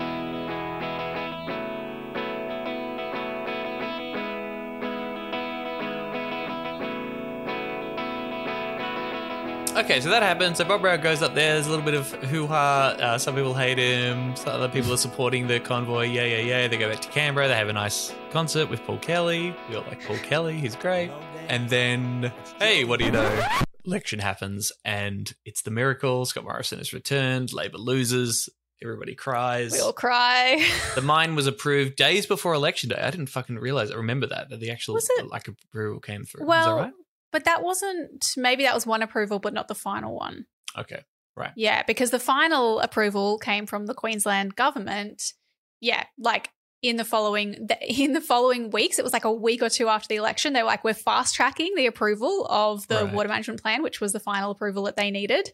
[9.76, 10.60] Okay, so that happens.
[10.60, 11.56] So Bob Brown goes up there.
[11.56, 12.96] There's a little bit of hoo ha.
[13.00, 14.36] Uh, some people hate him.
[14.36, 16.04] Some other people are supporting the convoy.
[16.06, 16.68] Yeah, yeah, yeah.
[16.68, 17.48] They go back to Canberra.
[17.48, 19.56] They have a nice concert with Paul Kelly.
[19.70, 20.60] We all like Paul Kelly.
[20.60, 21.10] He's great.
[21.50, 23.48] And then, hey, what do you know?
[23.86, 26.26] Election happens, and it's the miracle.
[26.26, 27.52] Scott Morrison has returned.
[27.52, 28.50] Labor loses.
[28.82, 29.72] Everybody cries.
[29.72, 30.64] We all cry.
[30.94, 32.98] The mine was approved days before election day.
[33.02, 33.90] I didn't fucking realize.
[33.92, 35.28] I remember that that the actual Was it?
[35.28, 36.42] like approval came through.
[36.44, 36.94] Is that Well, right?
[37.34, 40.46] But that wasn't maybe that was one approval, but not the final one.
[40.78, 41.04] Okay.
[41.36, 41.52] Right.
[41.58, 45.34] Yeah, because the final approval came from the Queensland government.
[45.82, 46.50] Yeah, like
[46.84, 50.08] in the following in the following weeks, it was like a week or two after
[50.08, 50.54] the election.
[50.54, 53.14] They were like, "We're fast tracking the approval of the Right.
[53.14, 55.52] water management plan, which was the final approval that they needed."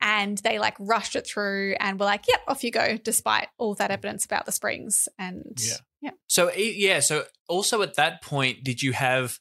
[0.00, 3.74] And they like rushed it through and were like, "Yep, off you go," despite all
[3.76, 5.08] that evidence about the springs.
[5.18, 5.76] And Yeah.
[6.02, 7.00] yeah, So yeah.
[7.00, 9.40] So also at that point, did you have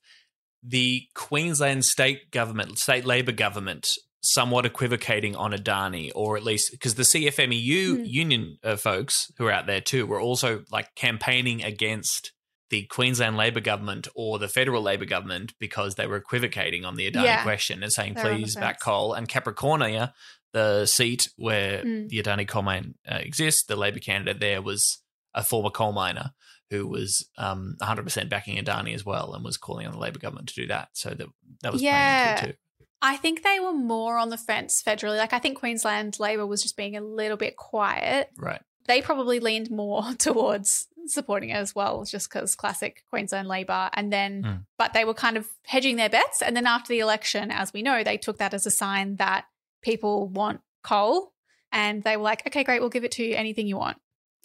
[0.68, 3.88] the Queensland state government, state Labor government,
[4.22, 8.04] somewhat equivocating on Adani, or at least because the CFMEU Hmm.
[8.06, 12.32] union uh, folks who are out there too were also like campaigning against
[12.72, 17.12] the Queensland Labor government or the federal Labor government because they were equivocating on the
[17.12, 17.44] Adani Yeah.
[17.44, 19.14] question and saying, They were on the please back coal.
[19.14, 20.14] And Capricornia,
[20.54, 22.10] the seat where Mm.
[22.10, 25.04] the Adani coal mine uh, exists, the Labor candidate there was
[25.36, 26.32] a former coal miner
[26.70, 30.50] who was um, 100% backing Adani as well and was calling on the Labor government
[30.50, 30.90] to do that.
[30.94, 31.28] So that,
[31.62, 31.92] that was Yeah.
[32.24, 32.58] playing into it too.
[33.02, 35.18] I think they were more on the fence federally.
[35.18, 38.30] Like I think Queensland Labor was just being a little bit quiet.
[38.38, 38.62] Right.
[38.88, 43.90] They probably leaned more towards supporting it as well, just because classic Queensland Labor.
[43.94, 44.66] And then, Mm.
[44.80, 46.42] but they were kind of hedging their bets.
[46.42, 49.46] And then after the election, as we know, they took that as a sign that
[49.84, 51.32] people want coal.
[51.72, 53.98] And they were like, okay, great, we'll give it to you anything you want.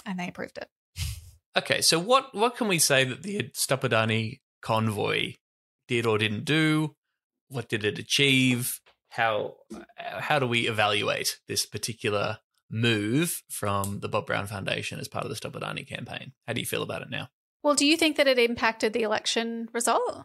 [0.04, 0.68] And they approved it.
[1.56, 5.34] Okay, so what what can we say that the Stop Adani convoy
[5.88, 6.94] did or didn't do?
[7.48, 8.80] What did it achieve?
[9.08, 12.38] How uh, how do we evaluate this particular
[12.70, 16.32] move from the Bob Brown Foundation as part of the Stop Adani campaign?
[16.46, 17.28] How do you feel about it now?
[17.62, 20.24] Well, do you think that it impacted the election result?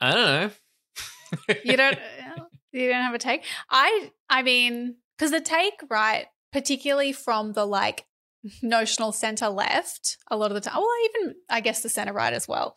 [0.00, 0.50] I don't know.
[1.64, 1.98] you don't
[2.72, 7.66] you don't have a take i i mean because the take right particularly from the
[7.66, 8.04] like
[8.62, 12.32] notional center left a lot of the time well even i guess the center right
[12.32, 12.76] as well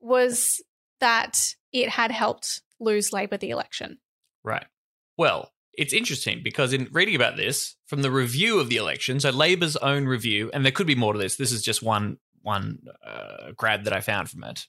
[0.00, 0.62] was
[1.00, 3.98] that it had helped lose labor the election
[4.42, 4.66] Right.
[5.16, 9.30] Well, it's interesting because in reading about this from the review of the election, so
[9.30, 11.36] Labor's own review, and there could be more to this.
[11.36, 14.66] This is just one one uh, grad that I found from it.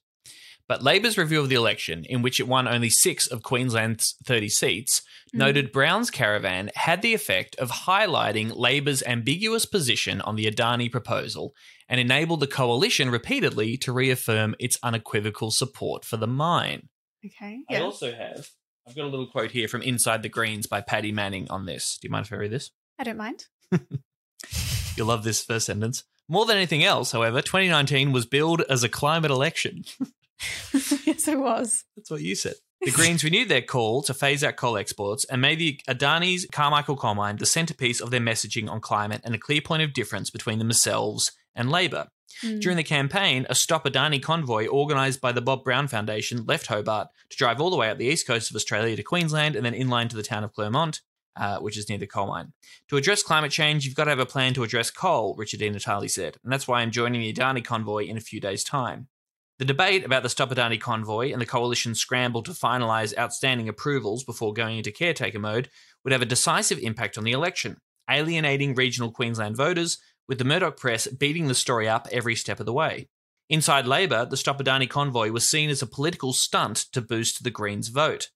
[0.72, 4.48] But Labor's review of the election, in which it won only six of Queensland's 30
[4.48, 5.02] seats,
[5.34, 5.40] Mm.
[5.40, 11.54] noted Brown's caravan had the effect of highlighting Labor's ambiguous position on the Adani proposal
[11.90, 16.88] and enabled the coalition repeatedly to reaffirm its unequivocal support for the mine.
[17.26, 18.48] okay I also have
[18.88, 21.98] I've got a little quote here from Inside the Greens by Paddy Manning on this.
[22.02, 22.72] Do you mind if I read this?
[22.98, 23.48] I don't mind.
[24.96, 26.06] You'll love this first sentence.
[26.30, 29.84] More than anything else, however, 2019 was billed as a climate election.
[31.06, 31.84] yes, it was.
[31.96, 32.56] That's what you said.
[32.82, 36.96] The Greens renewed their call to phase out coal exports and made the Adani's Carmichael
[36.96, 40.32] coal mine the centrepiece of their messaging on climate and a clear point of difference
[40.32, 42.08] between themselves and Labor.
[42.42, 47.10] During the campaign, a Stop Adani convoy organised by the Bob Brown Foundation left Hobart
[47.30, 49.76] to drive all the way up the east coast of Australia to Queensland and then
[49.76, 51.02] inland to the town of Clermont,
[51.36, 52.54] uh, which is near the coal mine.
[52.88, 55.70] To address climate change, you've got to have a plan to address coal, Richard Di
[55.70, 59.08] Natale said, and that's why I'm joining the Adani convoy in a few days' time.
[59.62, 64.56] The debate about the Stopadani convoy and the coalition's scramble to finalise outstanding approvals before
[64.56, 65.70] going into caretaker mode
[66.04, 67.78] would have a decisive impact on the election,
[68.10, 72.66] alienating regional Queensland voters, with the Murdoch press beating the story up every step of
[72.66, 73.08] the way.
[73.52, 77.90] Inside Labor, the Stopadani convoy was seen as a political stunt to boost the Greens'
[77.90, 78.30] vote.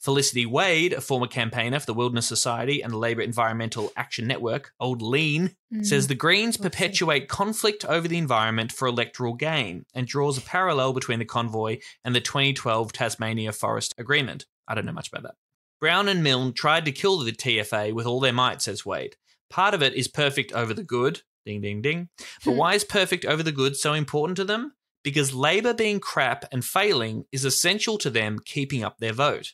[0.00, 4.72] Felicity Wade, a former campaigner for the Wilderness Society and the Labor Environmental Action Network,
[4.78, 5.84] Old Lean, mm.
[5.84, 10.92] says the Greens perpetuate conflict over the environment for electoral gain and draws a parallel
[10.92, 14.46] between the convoy and the 2012 Tasmania Forest Agreement.
[14.68, 15.34] I don't know much about that.
[15.80, 19.16] Brown and Milne tried to kill the TFA with all their might, says Wade.
[19.50, 21.22] Part of it is perfect over the good.
[21.44, 22.08] Ding, ding, ding.
[22.44, 22.58] But hmm.
[22.58, 24.72] why is perfect over the good so important to them?
[25.04, 29.52] Because Labor being crap and failing is essential to them keeping up their vote.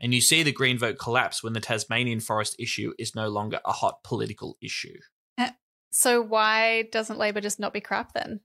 [0.00, 3.60] And you see the Green vote collapse when the Tasmanian forest issue is no longer
[3.64, 4.98] a hot political issue.
[5.36, 5.50] Uh,
[5.90, 8.40] so why doesn't Labor just not be crap then?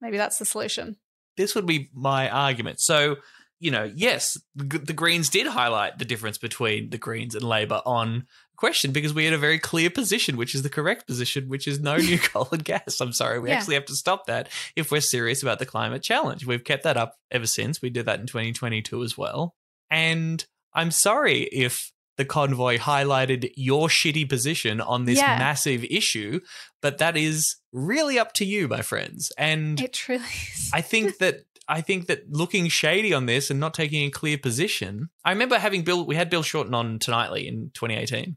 [0.00, 0.96] Maybe that's the solution.
[1.36, 2.80] This would be my argument.
[2.80, 3.16] So,
[3.60, 7.80] you know, yes, the, the Greens did highlight the difference between the Greens and Labor
[7.84, 11.66] on question because we had a very clear position, which is the correct position, which
[11.66, 13.00] is no new coal and gas.
[13.00, 13.56] I'm sorry, we Yeah.
[13.56, 16.46] actually have to stop that if we're serious about the climate challenge.
[16.46, 17.82] We've kept that up ever since.
[17.82, 19.54] We did that in 2022 as well.
[19.90, 25.36] And I'm sorry if the convoy highlighted your shitty position on this Yeah.
[25.38, 26.40] massive issue,
[26.80, 29.32] but that is really up to you, my friends.
[29.36, 30.22] And It truly
[30.54, 30.70] is.
[30.72, 34.36] I think that I think that looking shady on this and not taking a clear
[34.36, 35.08] position.
[35.24, 36.04] I remember having Bill.
[36.06, 38.36] We had Bill Shorten on tonightly in 2018, and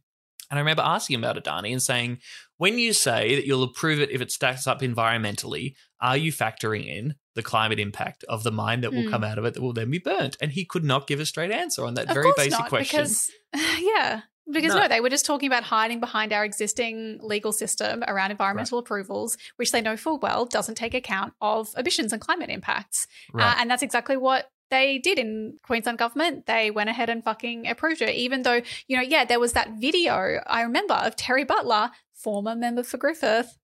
[0.50, 2.20] I remember asking him about Adani and saying,
[2.56, 6.88] "When you say that you'll approve it if it stacks up environmentally, are you factoring
[6.88, 9.10] in the climate impact of the mine that will Hmm.
[9.12, 11.26] come out of it that will then be burnt?" And he could not give a
[11.26, 13.00] straight answer on that Of very course basic not, question.
[13.00, 13.32] Because
[13.80, 14.22] yeah,
[14.52, 14.82] because No.
[14.82, 14.88] no.
[14.90, 19.72] they were just talking about hiding behind our existing legal system around environmental approvals, which
[19.72, 23.08] they know full well doesn't take account of emissions and climate impacts.
[23.34, 26.46] Uh, and that's exactly what they did in Queensland government.
[26.46, 29.70] They went ahead and fucking approved it, even though you know, yeah, there was that
[29.80, 33.58] video I remember of Terri Butler, former member for Griffith.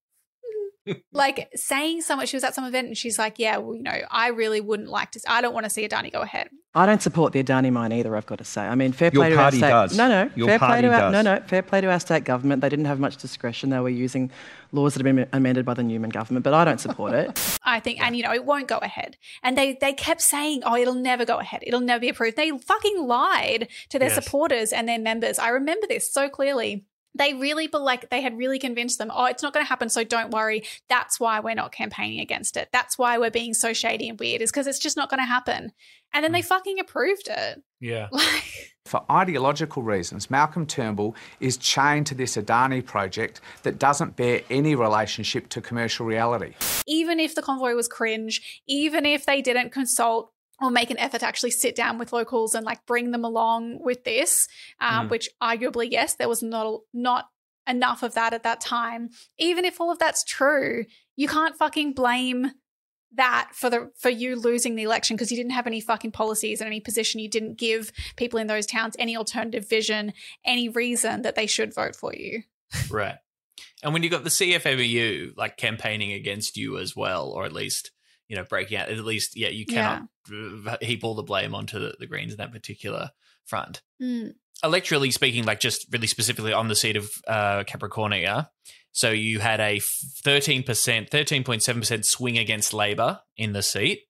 [1.12, 3.82] Like saying so much, she was at some event and she's like, Yeah, well, you
[3.82, 6.48] know, I really wouldn't like to, I don't want to see Adani go ahead.
[6.76, 8.16] I don't support the Adani mine either.
[8.16, 8.62] I've got to say.
[8.62, 9.96] I mean, fair Your play to party our state.
[9.96, 9.96] does.
[9.96, 12.24] No, no, Your fair play party to our, no, no, fair play to our state
[12.24, 12.62] government.
[12.62, 13.70] They didn't have much discretion.
[13.70, 14.32] They were using
[14.72, 17.58] laws that have been amended by the Newman government, but I don't support it.
[17.64, 19.16] I think, and you know, it won't go ahead.
[19.44, 21.62] And they they kept saying, "Oh, it'll never go ahead.
[21.64, 24.24] It'll never be approved." They fucking lied to their Yes.
[24.24, 25.38] supporters and their members.
[25.38, 26.86] I remember this so clearly.
[27.14, 29.88] They really, but like they had really convinced them, "Oh, it's not going to happen,
[29.88, 32.68] so don't worry." That's why we're not campaigning against it.
[32.72, 35.26] That's why we're being so shady and weird, is because it's just not going to
[35.26, 35.72] happen.
[36.12, 36.46] And then they mm.
[36.46, 37.62] fucking approved it.
[37.80, 38.08] yeah.
[38.12, 44.42] Like, For ideological reasons, Malcolm Turnbull is chained to this Adani project that doesn't bear
[44.50, 46.52] any relationship to commercial reality.
[46.86, 51.18] even if the convoy was cringe, even if they didn't consult or make an effort
[51.20, 54.46] to actually sit down with locals and like bring them along with this,
[54.80, 55.10] um, Mm.
[55.10, 57.28] which arguably, yes, there was not not
[57.66, 59.08] enough of that at that time.
[59.38, 60.84] Even if all of that's true,
[61.16, 62.52] you can't fucking blame
[63.16, 66.60] that for the for you losing the election because you didn't have any fucking policies
[66.60, 70.12] and any position you didn't give people in those towns any alternative vision
[70.44, 72.42] any reason that they should vote for you
[72.90, 73.14] Right.
[73.84, 77.92] And when you got the CFMEU like campaigning against you as well, or at least,
[78.34, 80.02] you know, breaking out, at least, yeah, you cannot
[80.66, 83.10] uh, heap all the blame onto the, the Greens in that particular
[83.44, 83.80] front.
[84.00, 84.28] Hmm.
[84.64, 88.48] Electorally speaking, like just really specifically on the seat of uh, Capricornia,
[88.92, 94.00] so you had a 13%, 13.7% swing against Labor in the seat,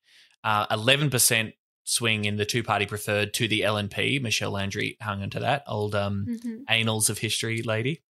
[0.42, 1.52] uh, 11%
[1.84, 4.20] swing in the two party preferred to the LNP.
[4.22, 6.62] Michelle Landry hung onto that, old um, Mhm.
[6.68, 8.02] annals of history lady.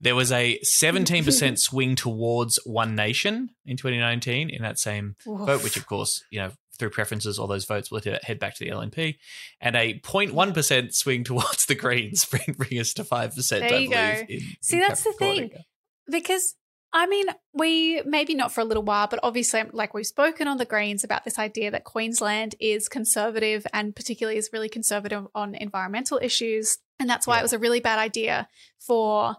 [0.00, 5.76] There was a 17% swing towards One Nation in 2019 in that same vote, which,
[5.76, 9.16] of course, you know, through preferences, all those votes will head back to the LNP,
[9.62, 13.88] and a 0.1% swing towards the Greens, bring, bring us to 5%, There I you
[13.90, 13.90] believe.
[13.90, 14.24] go.
[14.28, 15.50] In, See, in that's the thing.
[16.10, 16.54] Because
[16.92, 20.48] I mean, we maybe not for a little while, but obviously, um, like we've spoken
[20.48, 25.26] on the Greens about this idea that Queensland is conservative and particularly is really conservative
[25.34, 27.40] on environmental issues, and that's why Yeah.
[27.40, 29.36] it was a really bad idea for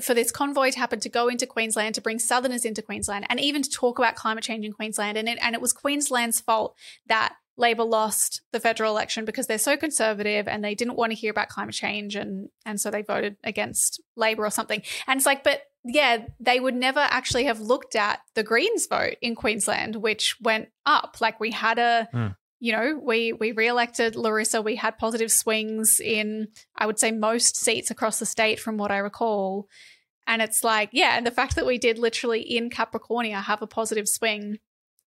[0.00, 3.40] for this convoy to happen to go into Queensland to bring Southerners into Queensland and
[3.40, 5.18] even to talk about climate change in Queensland.
[5.18, 9.58] And it, and it was Queensland's fault that Labor lost the federal election because they're
[9.58, 13.02] so conservative and they didn't want to hear about climate change and and so they
[13.02, 14.82] voted against Labor or something.
[15.06, 19.16] And it's like, but yeah, they would never actually have looked at the Greens vote
[19.20, 21.16] in Queensland, which went up.
[21.20, 22.28] Like we had a Hmm.
[22.62, 24.62] You know, we we re-elected Larissa.
[24.62, 26.46] We had positive swings in,
[26.76, 29.66] I would say, most seats across the state, from what I recall.
[30.28, 33.66] And it's like, yeah, and the fact that we did literally in Capricornia have a
[33.66, 34.58] positive swing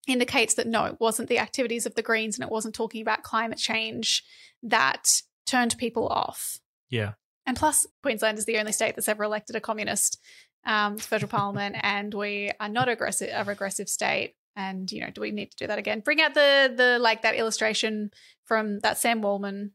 [0.06, 3.24] indicates that no, it wasn't the activities of the Greens and it wasn't talking about
[3.24, 4.22] climate change
[4.62, 5.06] that
[5.48, 6.60] turned people off.
[6.89, 7.13] Yeah.
[7.46, 10.20] And plus, Queensland is the only state that's ever elected a communist
[10.65, 14.34] um, federal parliament, and we are not aggressive, a regressive state.
[14.56, 16.00] And you know, do we need to do that again?
[16.00, 18.12] Bring out the the like that illustration
[18.46, 19.72] from that Sam Wallman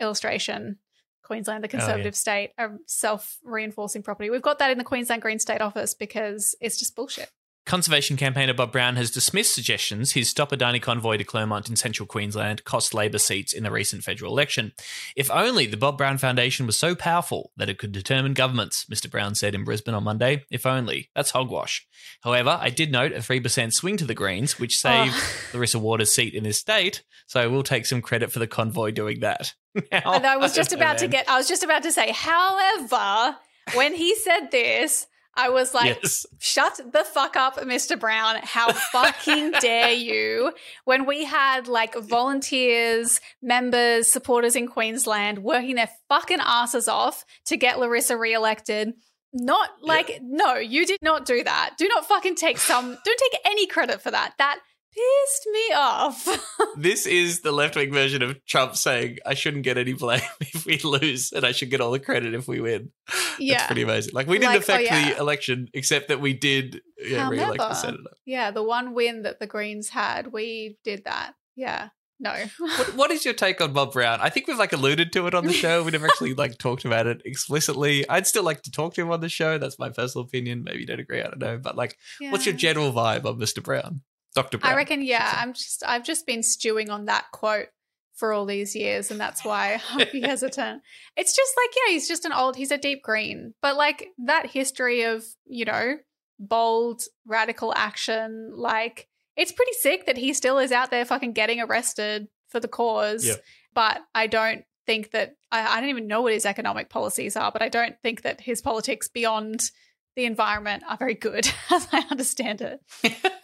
[0.00, 0.78] illustration.
[1.22, 4.28] Queensland, the oh, conservative state, a self reinforcing property.
[4.28, 7.30] We've got that in the Queensland Green State Office because it's just bullshit.
[7.64, 11.76] Conservation campaigner Bob Brown has dismissed suggestions his Stop a Adani convoy to Clermont in
[11.76, 14.72] central Queensland cost Labor seats in the recent federal election.
[15.14, 19.08] If only the Bob Brown Foundation was so powerful that it could determine governments, Mr.
[19.08, 20.44] Brown said in Brisbane on Monday.
[20.50, 21.08] If only.
[21.14, 21.86] That's hogwash.
[22.22, 24.88] However, I did note a 3% swing to the Greens, which oh.
[24.88, 28.90] saved Larissa Waters' seat in this state, so we'll take some credit for the convoy
[28.90, 29.54] doing that.
[29.90, 33.38] Now, And I was just about to get, I was just about to say, however,
[33.74, 36.26] when he said this, I was like, Yes.
[36.38, 37.98] shut the fuck up, Mr.
[37.98, 38.36] Brown.
[38.42, 40.52] How fucking dare you?
[40.84, 47.56] When we had like volunteers, members, supporters in Queensland working their fucking asses off to
[47.56, 48.92] get Larissa reelected.
[49.34, 51.76] Not like, no, you did not do that.
[51.78, 54.34] Do not fucking take some, don't take any credit for that.
[54.36, 54.58] That
[54.92, 56.28] pissed me off.
[56.74, 60.64] This is the left wing version of Trump saying, I shouldn't get any blame if
[60.64, 62.90] we lose and I should get all the credit if we win.
[63.38, 63.56] yeah.
[63.56, 64.14] It's pretty amazing.
[64.14, 65.10] Like, we didn't Like, oh, affect yeah.
[65.10, 68.10] the election, except that we did yeah, re-elect the senator.
[68.24, 71.34] Yeah, the one win that the Greens had, we did that.
[71.56, 71.90] Yeah.
[72.18, 72.32] No.
[72.58, 74.20] What, what is your take on Bob Brown?
[74.22, 75.82] I think we've like alluded to it on the show.
[75.82, 78.08] We never actually like talked about it explicitly.
[78.08, 79.58] I'd still like to talk to him on the show.
[79.58, 80.62] That's my personal opinion.
[80.64, 81.20] Maybe you don't agree.
[81.20, 81.58] I don't know.
[81.58, 81.98] But like,
[82.30, 83.62] what's your general vibe on Mr.
[83.62, 84.00] Brown?
[84.34, 84.58] Dr.
[84.58, 84.72] Brown.
[84.72, 85.32] I reckon, yeah.
[85.36, 87.68] I'm just I've just been stewing on that quote
[88.14, 90.82] for all these years, and that's why I'm hesitant.
[91.16, 93.54] It's just like, yeah, he's just an old, he's a deep green.
[93.60, 95.96] But like that history of, you know,
[96.38, 101.60] bold, radical action, like it's pretty sick that he still is out there fucking getting
[101.60, 103.26] arrested for the cause.
[103.26, 103.34] Yeah.
[103.74, 107.50] But I don't think that I, I don't even know what his economic policies are,
[107.50, 109.70] but I don't think that his politics beyond
[110.16, 112.80] the environment are very good, as I understand it.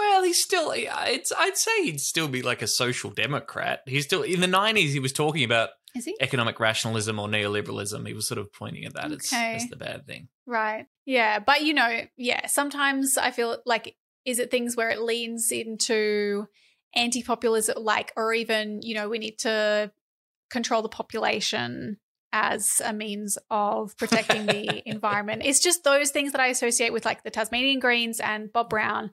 [0.00, 0.72] Well, he's still.
[0.74, 1.30] It's.
[1.38, 3.80] I'd say he'd still be like a social democrat.
[3.86, 4.92] He's still in the nineties.
[4.94, 6.16] He was talking about Is he?
[6.20, 8.06] economic rationalism or neoliberalism.
[8.06, 9.56] He was sort of pointing at that as, Okay.
[9.56, 10.28] as the bad thing.
[10.46, 10.86] Right.
[11.04, 11.38] Yeah.
[11.38, 16.46] But, you know, yeah, sometimes I feel like, is it things where it leans into
[16.94, 19.92] anti populism, like, or even, you know, we need to
[20.50, 21.98] control the population
[22.32, 25.42] as a means of protecting the environment?
[25.44, 29.10] It's just those things that I associate with, like, the Tasmanian Greens and Bob Brown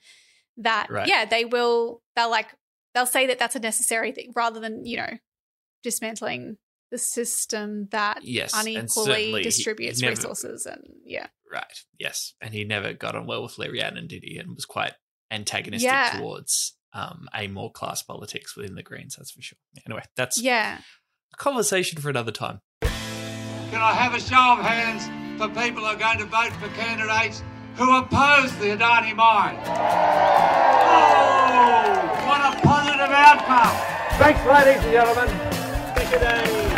[0.57, 1.07] that, Right.
[1.07, 2.47] yeah, they will, they'll like,
[2.93, 5.11] they'll say that that's a necessary thing rather than, you know,
[5.83, 6.57] dismantling
[6.91, 11.63] the system that Yes, and unequally certainly he- distributes he never- resources and yeah Right.
[11.97, 12.33] Yes.
[12.41, 14.37] And he never got on well with Lee Rhiannon, did he?
[14.37, 14.93] And was quite
[15.31, 16.17] antagonistic Yeah.
[16.19, 19.15] towards um, a more class politics within the Greens.
[19.17, 19.57] That's for sure.
[19.85, 20.79] Anyway, that's yeah
[21.33, 22.59] a conversation for another time.
[22.81, 25.05] Can I have a show of hands
[25.39, 27.41] for people who are going to vote for candidates
[27.77, 29.57] who oppose the Adani mine?
[29.65, 29.71] Oh,
[32.25, 33.77] what a positive outcome!
[34.17, 35.27] Thanks, ladies and gentlemen.
[35.95, 36.73] Take a day.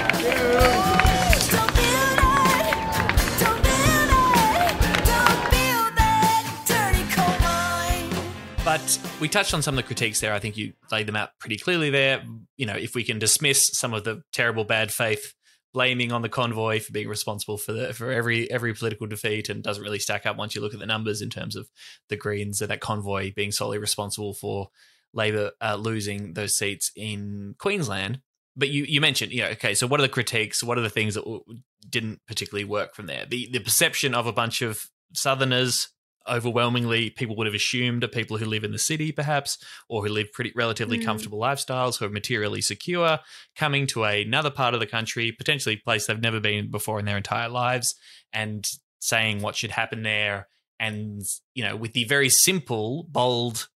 [8.66, 10.34] But we touched on some of the critiques there.
[10.34, 12.22] I think you laid them out pretty clearly there.
[12.56, 15.34] You know, if we can dismiss some of the terrible bad faith
[15.74, 19.64] blaming on the convoy for being responsible for the for every every political defeat and
[19.64, 21.70] doesn't really stack up once you look at the numbers in terms of
[22.10, 24.70] the Greens and that convoy being solely responsible for
[25.14, 28.22] Labor uh, losing those seats in Queensland.
[28.56, 30.64] But you you mentioned, you know, okay, so what are the critiques?
[30.64, 31.42] What are the things that
[31.88, 33.26] didn't particularly work from there?
[33.26, 35.90] The the perception of a bunch of Southerners
[36.30, 39.58] overwhelmingly people would have assumed are people who live in the city perhaps
[39.88, 41.06] or who live pretty relatively Mm.
[41.06, 43.20] comfortable lifestyles who are materially secure
[43.56, 47.06] coming to another part of the country potentially a place they've never been before in
[47.06, 47.96] their entire lives
[48.32, 48.68] and
[49.00, 50.48] saying what should happen there
[50.80, 51.24] and
[51.56, 53.68] you know, with the very simple, bold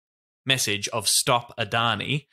[0.46, 2.26] message of "Stop Adani."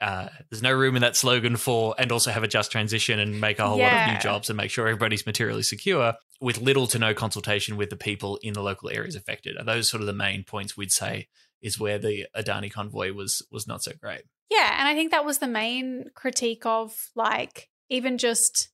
[0.00, 3.40] Uh, there's no room in that slogan for, and also have a just transition and
[3.40, 6.86] make a whole lot of new jobs and make sure everybody's materially secure with little
[6.88, 9.56] to no consultation with the people in the local areas affected.
[9.56, 11.28] Are those sort of the main points we'd say
[11.62, 14.22] is where the Adani convoy was was not so great?
[14.50, 18.68] Yeah, and I think that was the main critique of like even just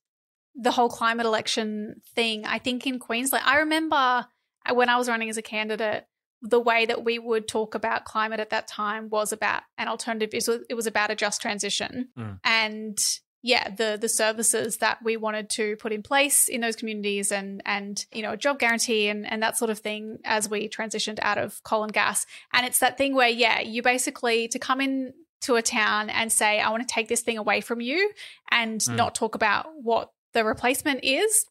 [0.55, 2.45] the whole climate election thing.
[2.45, 4.27] I think in Queensland, I remember
[4.71, 6.05] when I was running as a candidate,
[6.41, 10.29] the way that we would talk about climate at that time was about an alternative.
[10.33, 12.39] It was, about a just transition, Mm.
[12.43, 12.97] and
[13.45, 17.61] yeah, the the services that we wanted to put in place in those communities, and
[17.65, 21.19] and you know, a job guarantee and and that sort of thing as we transitioned
[21.21, 22.25] out of coal and gas.
[22.53, 26.31] And it's that thing where yeah, you basically to come in to a town and
[26.31, 28.11] say, I want to take this thing away from you
[28.49, 28.95] and Mm.
[28.95, 31.45] not talk about what the replacement is.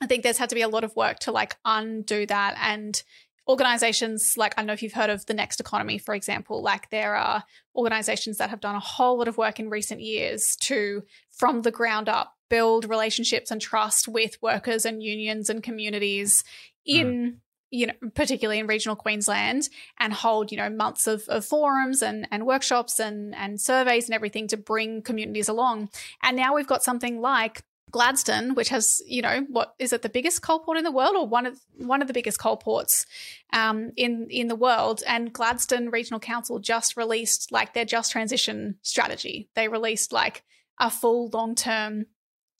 [0.00, 3.02] I think there's had to be a lot of work to like undo that and
[3.48, 6.90] organizations like I don't know if you've heard of the Next Economy, for example, like
[6.90, 7.44] there are
[7.74, 11.70] organizations that have done a whole lot of work in recent years to, from the
[11.70, 16.42] ground up, build relationships and trust with workers and unions and communities
[16.86, 16.96] hmm.
[16.96, 17.40] in
[17.70, 19.68] you know particularly in regional queensland
[19.98, 24.14] and hold you know months of, of forums and, and workshops and, and surveys and
[24.14, 25.88] everything to bring communities along.
[26.22, 30.08] And now we've got something like Gladstone, which has, you know, what is it the
[30.08, 33.06] biggest coal port in the world, or one of one of the biggest coal ports
[33.52, 35.02] um, in in the world?
[35.06, 39.48] And Gladstone Regional Council just released like their just transition strategy.
[39.54, 40.42] They released like
[40.80, 42.06] a full long term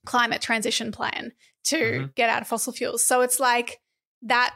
[0.04, 1.32] climate transition plan
[1.64, 2.14] to Mhm.
[2.14, 3.04] get out of fossil fuels.
[3.04, 3.80] So it's like
[4.22, 4.54] that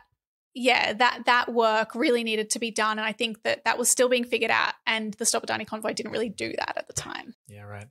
[0.55, 3.89] yeah, that that work really needed to be done, and I think that that was
[3.89, 6.93] still being figured out, and the Stop Adani convoy didn't really do that at the
[6.93, 7.35] time.
[7.49, 7.87] Yeah, right.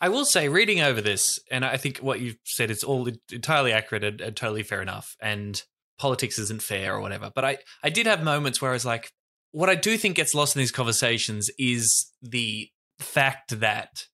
[0.00, 3.72] I will say, reading over this, and I think what you've said is all entirely
[3.72, 5.16] accurate and, and totally fair enough.
[5.20, 5.62] And
[5.98, 7.30] politics isn't fair or whatever.
[7.34, 9.10] But I, I did have moments where I was like,
[9.50, 12.68] what I do think gets lost in these conversations is the
[13.00, 14.04] fact that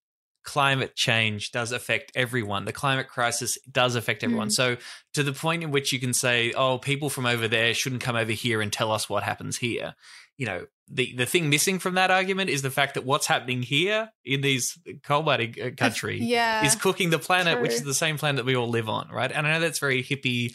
[0.45, 2.65] climate change does affect everyone.
[2.65, 4.49] The climate crisis does affect everyone.
[4.49, 4.53] Mm.
[4.53, 4.77] So
[5.15, 8.17] to the point in which you can say, oh, people from over there shouldn't come
[8.17, 9.95] over here and tell us what happens here.
[10.37, 13.63] You know, the, the thing missing from that argument is the fact that what's happening
[13.63, 17.95] here in these coal mining uh, country Yeah, is cooking the planet, which is the
[17.95, 19.31] same planet that we all live on, right?
[19.33, 20.55] And I know that's very hippie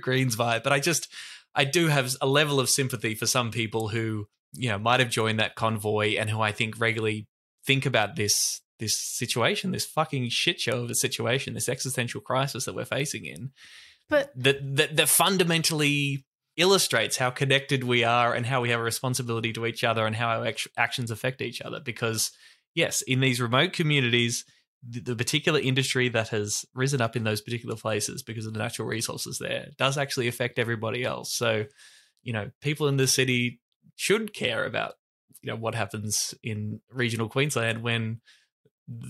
[0.00, 1.08] Greens vibe, but I just
[1.54, 5.10] I do have a level of sympathy for some people who you know might have
[5.10, 7.26] joined that convoy and who I think regularly
[7.66, 12.64] think about this this situation, this fucking shit show of a situation, this existential crisis
[12.64, 13.52] that we're facing in,
[14.08, 16.26] But that that, that fundamentally
[16.56, 20.16] illustrates how connected we are and how we have a responsibility to each other and
[20.16, 21.80] how our act- actions affect each other.
[21.80, 22.32] Because
[22.74, 24.44] yes, in these remote communities,
[24.86, 28.58] the, the particular industry that has risen up in those particular places because of the
[28.58, 31.32] natural resources there does actually affect everybody else.
[31.32, 31.66] So,
[32.22, 33.60] you know, people in the city
[33.94, 34.94] should care about
[35.42, 38.20] you know what happens in regional Queensland when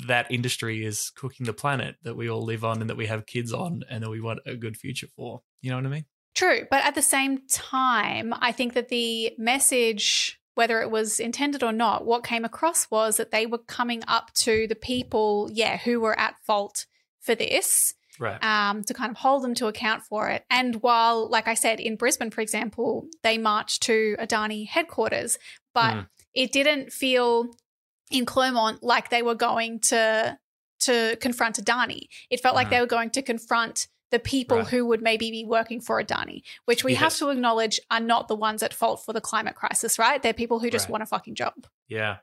[0.07, 3.25] that industry is cooking the planet that we all live on and that we have
[3.25, 5.41] kids on and that we want a good future for.
[5.63, 6.05] You know what I mean?
[6.35, 6.67] True.
[6.71, 11.73] But at the same time, I think that the message, whether it was intended or
[11.73, 15.99] not, what came across was that they were coming up to the people, yeah, who
[16.01, 16.87] were at fault
[17.21, 17.95] for this.
[18.19, 18.43] Right.
[18.45, 20.45] Um, to kind of hold them to account for it.
[20.51, 25.39] And while, like I said, in Brisbane, for example, they marched to Adani headquarters,
[25.73, 26.09] but Mm.
[26.35, 27.47] it didn't feel
[28.11, 30.39] in Clermont like they were going to
[30.81, 32.09] to confront Adani.
[32.31, 32.71] It felt like Mhm.
[32.71, 34.67] they were going to confront the people Right.
[34.69, 38.35] who would maybe be working for Adani, which we have to acknowledge are not the
[38.35, 40.21] ones at fault for the climate crisis, right?
[40.23, 40.93] They're people who just Right.
[40.93, 41.67] want a fucking job.
[41.87, 42.19] Yeah.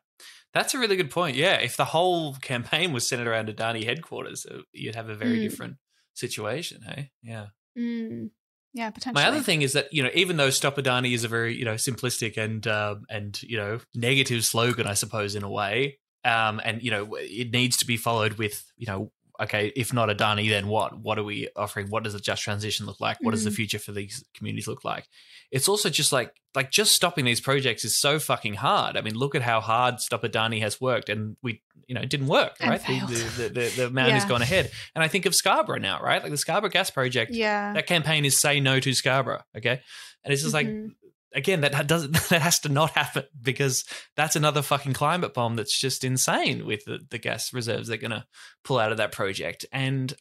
[0.54, 1.38] That's a really good point.
[1.38, 1.58] Yeah.
[1.58, 5.50] If the whole campaign was centered around Adani headquarters, uh, you'd have a very Mm.
[5.50, 5.78] different
[6.16, 6.82] situation.
[6.82, 7.12] Hey.
[7.22, 7.48] Yeah.
[7.78, 8.32] Mm.
[8.74, 9.24] Yeah, potentially.
[9.24, 11.66] My other thing is that you know, even though "Stop Adani" is a very you
[11.66, 16.62] know simplistic and um, and you know negative slogan, I suppose in a way, um,
[16.64, 20.50] and you know it needs to be followed with you know, okay, if not Adani,
[20.50, 20.98] then what?
[21.00, 21.90] What are we offering?
[21.90, 23.18] What does a just transition look like?
[23.22, 23.56] What does the Mhm.
[23.56, 25.08] future for these communities look like?
[25.52, 28.98] It's also just like like just stopping these projects is so fucking hard.
[28.98, 32.10] I mean, look at how hard Stop Adani has worked, and we you know it
[32.10, 32.82] didn't work, And right?
[32.86, 34.30] The, the, the, the, man has Yeah.
[34.30, 36.22] gone ahead, and I think of Scarborough now, right?
[36.22, 37.74] Like the Scarborough Gas Project Yeah.
[37.74, 39.44] that campaign is say no to Scarborough.
[39.56, 39.82] Okay,
[40.24, 40.88] and it's just Mhm.
[40.88, 40.96] like
[41.38, 43.86] again that doesn't that has to not happen because
[44.18, 48.12] that's another fucking climate bomb that's just insane with the, the gas reserves they're going
[48.12, 48.26] to
[48.64, 49.66] pull out of that project.
[49.72, 50.14] And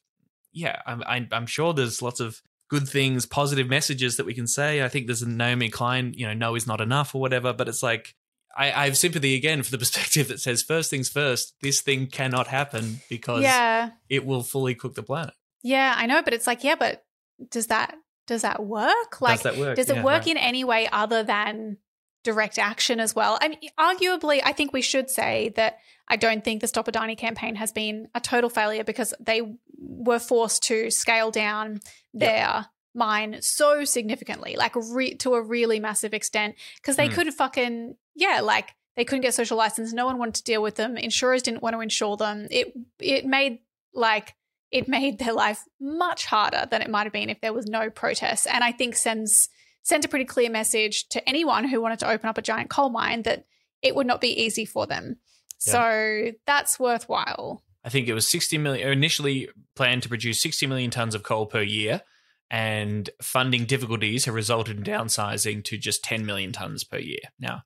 [0.52, 4.46] yeah, I'm, I'm I'm sure there's lots of good things, positive messages that we can
[4.46, 4.82] say.
[4.84, 7.52] I think there's a Naomi Klein, you know, no is not enough or whatever.
[7.52, 8.14] But it's like
[8.56, 11.54] I, I have sympathy again for the perspective that says first things first.
[11.62, 13.90] This thing cannot happen because Yeah.
[14.08, 15.34] it will fully cook the planet.
[15.62, 17.04] Yeah, I know, but it's like, yeah, but
[17.50, 17.94] does that
[18.26, 19.20] does that work?
[19.20, 19.76] Like, does that work?
[19.76, 20.26] does it Yeah, work right.
[20.28, 21.78] in any way other than
[22.24, 23.38] direct action as well?
[23.40, 27.16] I mean, arguably, I think we should say that I don't think the Stop Adani
[27.16, 29.42] campaign has been a total failure because they
[29.78, 31.80] were forced to scale down
[32.14, 37.12] their mine so significantly, like re- to a really massive extent, because they Mm.
[37.14, 39.92] couldn't fucking yeah, like they couldn't get social license.
[39.92, 40.96] No one wanted to deal with them.
[40.96, 42.48] Insurers didn't want to insure them.
[42.50, 43.58] It it made
[43.92, 44.34] like
[44.70, 47.90] it made their life much harder than it might have been if there was no
[47.90, 48.46] protests.
[48.46, 49.48] And I think sends
[49.82, 52.90] sent a pretty clear message to anyone who wanted to open up a giant coal
[52.90, 53.44] mine that
[53.82, 55.16] it would not be easy for them.
[55.58, 57.62] So that's worthwhile.
[57.84, 61.46] I think it was 60 million, initially planned to produce 60 million tons of coal
[61.46, 62.02] per year,
[62.50, 67.20] and funding difficulties have resulted in downsizing to just 10 million tons per year.
[67.38, 67.62] Now,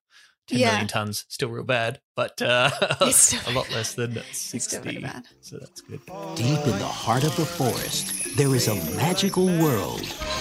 [0.49, 0.87] ten million Yeah.
[0.87, 2.71] tons, still real bad, but uh,
[3.01, 5.07] a lot less than still 60.
[5.41, 6.01] So that's good.
[6.37, 10.01] Deep in the heart of the forest, there is a magical world.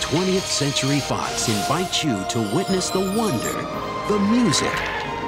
[0.10, 3.54] 20th Century Fox invites you to witness the wonder,
[4.12, 4.74] the music,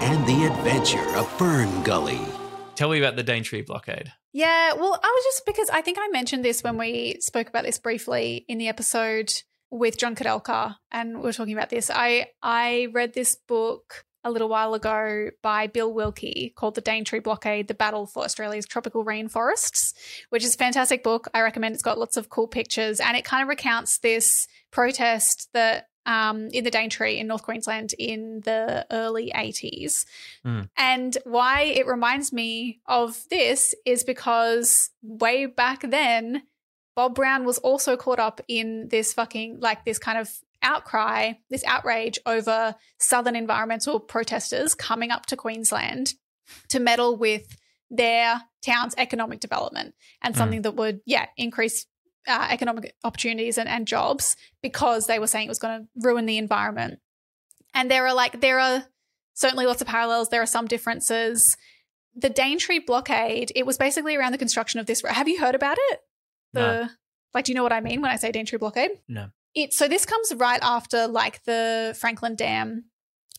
[0.03, 2.28] and the adventure of FernGully.
[2.76, 4.11] Tell me about the Daintree blockade.
[4.34, 7.63] Yeah, well, I was just because I think I mentioned this when we spoke about
[7.65, 9.32] this briefly in the episode
[9.69, 11.91] with John Kudelka, and we are talking about this.
[11.93, 17.19] I I read this book a little while ago by Bill Wilkie called The Daintree
[17.19, 19.93] Blockade: The Battle for Australia's Tropical Rainforests,
[20.30, 21.28] which is a fantastic book.
[21.34, 21.74] I recommend.
[21.74, 26.47] It's got lots of cool pictures, and it kind of recounts this protest that um,
[26.47, 30.05] in the Daintree in North Queensland in the early 80s.
[30.78, 36.43] And why it reminds me of this is because way back then,
[36.95, 40.30] Bob Brown was also caught up in this fucking, like, this kind of
[40.64, 46.14] outcry, this outrage over Southern environmental protesters coming up to Queensland
[46.70, 47.57] to meddle with
[47.89, 50.38] their town's economic development and Mm.
[50.38, 51.86] something that would, yeah, increase
[52.28, 56.26] uh, economic opportunities and, and jobs because they were saying it was going to ruin
[56.28, 56.99] the environment.
[57.74, 58.86] And there are like, there are
[59.34, 60.30] certainly lots of parallels.
[60.30, 61.57] There are some differences.
[62.16, 65.01] The Daintree blockade, it was basically around the construction of this.
[65.07, 65.99] Have you heard about it?
[66.53, 66.89] The No.
[67.34, 68.91] like, do you know what I mean when I say Daintree blockade?
[69.07, 69.30] No.
[69.53, 72.85] It so this comes right after like the Franklin Dam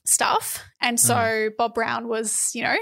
[0.04, 1.56] stuff, and so mm.
[1.56, 2.76] Bob Brown was, you know,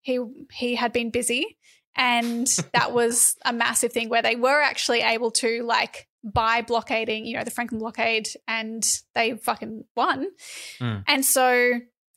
[0.00, 0.20] he
[0.52, 1.58] he had been busy,
[1.96, 7.26] and that was a massive thing where they were actually able to like by blockading,
[7.26, 10.28] you know, the Franklin blockade, and they fucking won.
[10.80, 11.04] Mm.
[11.06, 11.72] And so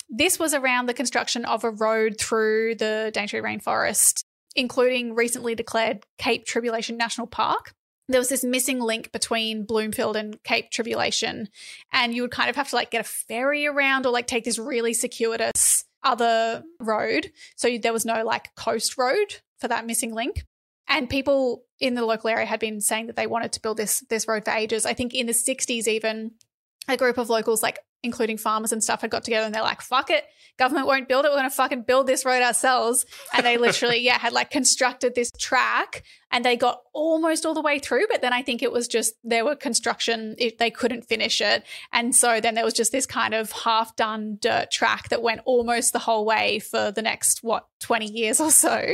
[0.09, 4.23] this was around the construction of a road through the Daintree rainforest,
[4.55, 7.73] including recently declared Cape Tribulation National Park.
[8.07, 11.49] There was this missing link between Bloomfield and Cape Tribulation,
[11.91, 14.45] and you would kind of have to like get a ferry around or like take
[14.45, 17.31] this really circuitous other road.
[17.55, 20.45] So there was no like coast road for that missing link.
[20.87, 24.03] And people in the local area had been saying that they wanted to build this
[24.09, 24.85] this road for ages.
[24.85, 26.31] I think in the 60s even
[26.87, 29.81] a group of locals, like including farmers and stuff, had got together and they're like,
[29.81, 30.23] fuck it,
[30.57, 31.29] government won't build it.
[31.29, 33.05] We're going to fucking build this road ourselves.
[33.33, 37.61] And they literally, yeah, had like constructed this track and they got almost all the
[37.61, 38.07] way through.
[38.09, 41.63] But then I think it was just there were construction, it, they couldn't finish it.
[41.91, 45.41] And so then there was just this kind of half done dirt track that went
[45.45, 48.93] almost the whole way for the next, what, 20 years or so.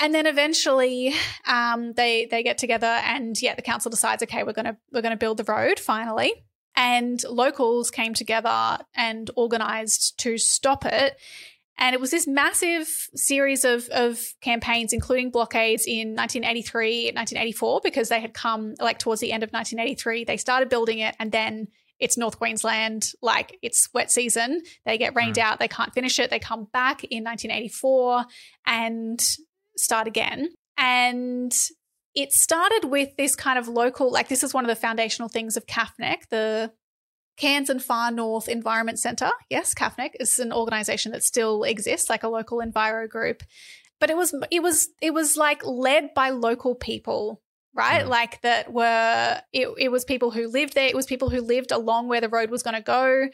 [0.00, 1.12] And then eventually,
[1.44, 5.16] um, they they get together, and yeah, the council decides, okay, we're gonna we're gonna
[5.16, 6.32] build the road finally.
[6.78, 11.18] And locals came together and organized to stop it.
[11.76, 18.08] And it was this massive series of, of campaigns, including blockades in 1983, 1984, because
[18.08, 20.24] they had come like towards the end of 1983.
[20.24, 21.66] They started building it, and then
[21.98, 24.62] it's North Queensland, like it's wet season.
[24.86, 25.42] They get rained mm.
[25.42, 26.30] out, they can't finish it.
[26.30, 28.24] They come back in 1984
[28.66, 29.36] and
[29.76, 30.50] start again.
[30.76, 31.52] And
[32.14, 35.56] it started with this kind of local, like this is one of the foundational things
[35.56, 36.72] of CAFNEC, the
[37.36, 39.30] Cairns and Far North Environment Centre.
[39.48, 43.42] Yes, CAFNEC is an organisation that still exists, like a local enviro group.
[44.00, 47.40] But it was it was it was like led by local people,
[47.74, 48.06] right?
[48.06, 50.88] Like that were it, it was people who lived there.
[50.88, 53.28] It was people who lived along where the road was going to go.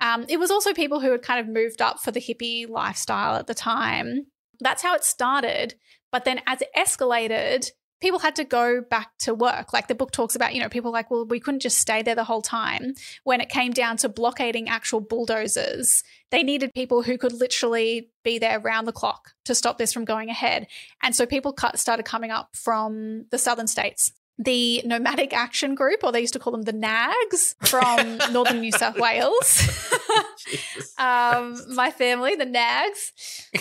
[0.00, 3.36] Um, it was also people who had kind of moved up for the hippie lifestyle
[3.36, 4.26] at the time.
[4.60, 5.74] That's how it started.
[6.10, 7.70] But then as it escalated,
[8.00, 9.72] people had to go back to work.
[9.72, 12.14] Like the book talks about, you know, people like, well, we couldn't just stay there
[12.14, 12.94] the whole time.
[13.24, 18.38] When it came down to blockading actual bulldozers, they needed people who could literally be
[18.38, 20.66] there round the clock to stop this from going ahead.
[21.02, 24.12] And so people cut, started coming up from the southern states.
[24.40, 28.70] The Nomadic Action Group, or they used to call them the NAGs from northern New
[28.70, 29.90] South Wales.
[30.98, 33.12] um, my family, the Nags.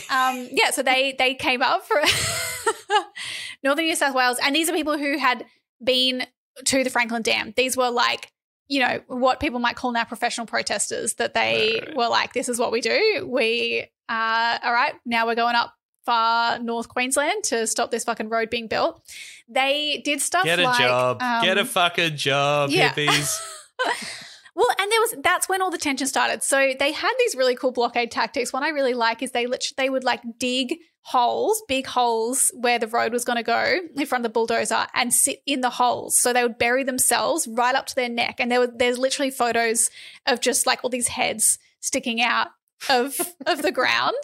[0.10, 1.98] Um, yeah, so they they came up for
[3.64, 5.46] northern New South Wales, and these are people who had
[5.84, 6.26] been
[6.66, 7.54] to the Franklin Dam.
[7.56, 8.32] These were like,
[8.68, 11.96] you know, what people might call now professional protesters, that they Right.
[11.96, 13.28] were like, this is what we do.
[13.32, 15.74] We, uh, all right, now we're going up
[16.06, 19.02] far north Queensland to stop this fucking road being built.
[19.50, 21.22] They did stuff Get a like, job.
[21.22, 22.94] um, Get a fucking job, yeah.
[22.94, 23.40] hippies.
[24.58, 26.42] Well, and there was that's when all the tension started.
[26.42, 28.52] So they had these really cool blockade tactics.
[28.52, 32.80] One I really like is they lit- they would like dig holes, big holes where
[32.80, 35.70] the road was going to go in front of the bulldozer and sit in the
[35.70, 36.18] holes.
[36.18, 38.38] So they would bury themselves right up to their neck.
[38.40, 39.92] And there were there's literally photos
[40.26, 42.48] of just like all these heads sticking out
[42.90, 44.16] of of the ground,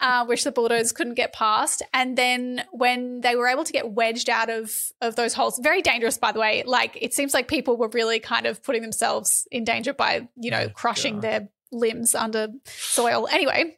[0.00, 1.82] uh, which the bulldozers couldn't get past.
[1.92, 5.82] And then when they were able to get wedged out of of those holes, very
[5.82, 6.62] dangerous, by the way.
[6.66, 10.50] Like it seems like people were really kind of putting themselves in danger by you
[10.50, 13.28] know crushing their limbs under soil.
[13.30, 13.76] Anyway.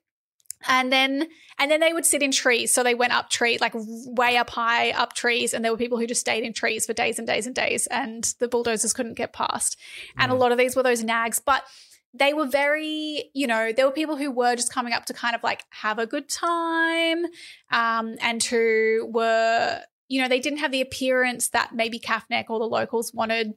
[0.68, 1.26] And then,
[1.58, 2.74] and then they would sit in trees.
[2.74, 5.98] So they went up tree, like way up high up trees, and there were people
[5.98, 9.14] who just stayed in trees for days and days and days, and the bulldozers couldn't
[9.14, 9.78] get past.
[10.18, 11.64] And a lot of these were those nags, but
[12.12, 15.34] they were very, you know, there were people who were just coming up to kind
[15.34, 17.24] of like have a good time,
[17.70, 22.58] um, and who were, you know, they didn't have the appearance that maybe CAFNEC or
[22.58, 23.54] the locals wanted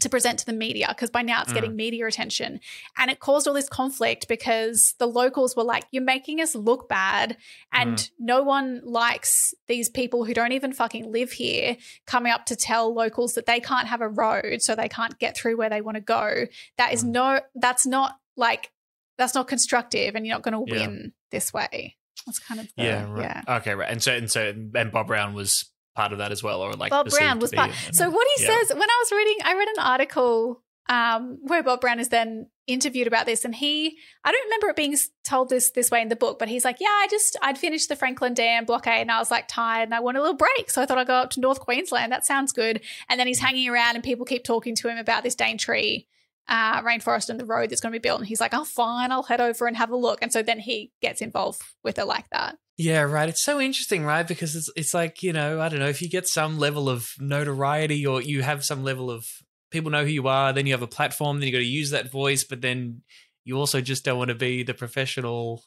[0.00, 1.54] to present to the media because by now it's Mm.
[1.54, 2.60] getting media attention.
[2.98, 6.88] And it caused all this conflict because the locals were like, You're making us look
[6.88, 7.36] bad.
[7.72, 8.10] And Mm.
[8.18, 11.76] no one likes these people who don't even fucking live here
[12.06, 15.36] coming up to tell locals that they can't have a road so they can't get
[15.36, 16.46] through where they want to go.
[16.76, 17.08] That is Mm.
[17.08, 18.70] no, that's not like,
[19.16, 20.86] that's not constructive and you're not going to Yeah.
[20.86, 21.96] win this way.
[22.26, 23.22] That's kind of the, yeah, right.
[23.46, 23.56] yeah.
[23.58, 23.88] Okay, right.
[23.90, 25.66] And so and so and Bob Brown was
[25.96, 27.72] part of that as well, or like Bob Brown was part.
[27.92, 28.58] So what he yeah.
[28.58, 32.48] says when I was reading, I read an article um, where Bob Brown is then
[32.66, 36.08] interviewed about this, and he, I don't remember it being told this this way in
[36.08, 39.10] the book, but he's like, yeah, I just I'd finished the Franklin Dam blockade, and
[39.10, 41.14] I was like tired, and I want a little break, so I thought I'd go
[41.14, 42.12] up to North Queensland.
[42.12, 42.82] That sounds good.
[43.08, 46.04] And then he's hanging around, and people keep talking to him about this Daintree.
[46.48, 49.10] Uh, rainforest and the road that's going to be built, and he's like, "Oh, fine,
[49.10, 52.04] I'll head over and have a look." And so then he gets involved with it
[52.06, 52.56] like that.
[52.78, 53.28] Yeah, right.
[53.28, 54.26] It's so interesting, right?
[54.28, 57.10] Because it's it's like you know, I don't know if you get some level of
[57.18, 59.26] notoriety or you have some level of
[59.72, 61.90] people know who you are, then you have a platform, then you got to use
[61.90, 63.02] that voice, but then
[63.44, 65.64] you also just don't want to be the professional,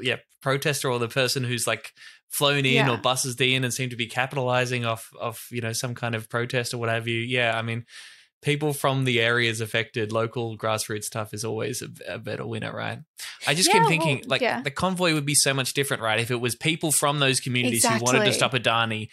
[0.00, 1.92] yeah, protester or the person who's like
[2.30, 2.90] flown in Yeah.
[2.92, 6.28] or buses in and seem to be capitalizing off of you know some kind of
[6.28, 7.20] protest or what have you.
[7.20, 7.84] Yeah, I mean.
[8.46, 13.00] People from the areas affected, local grassroots stuff is always a, a better winner, right?
[13.46, 14.62] I just Yeah, keep thinking, well, like, yeah.
[14.62, 16.20] the convoy would be so much different, right?
[16.20, 18.32] If it was people from those communities who wanted to Exactly.
[18.32, 19.08] stop Adani,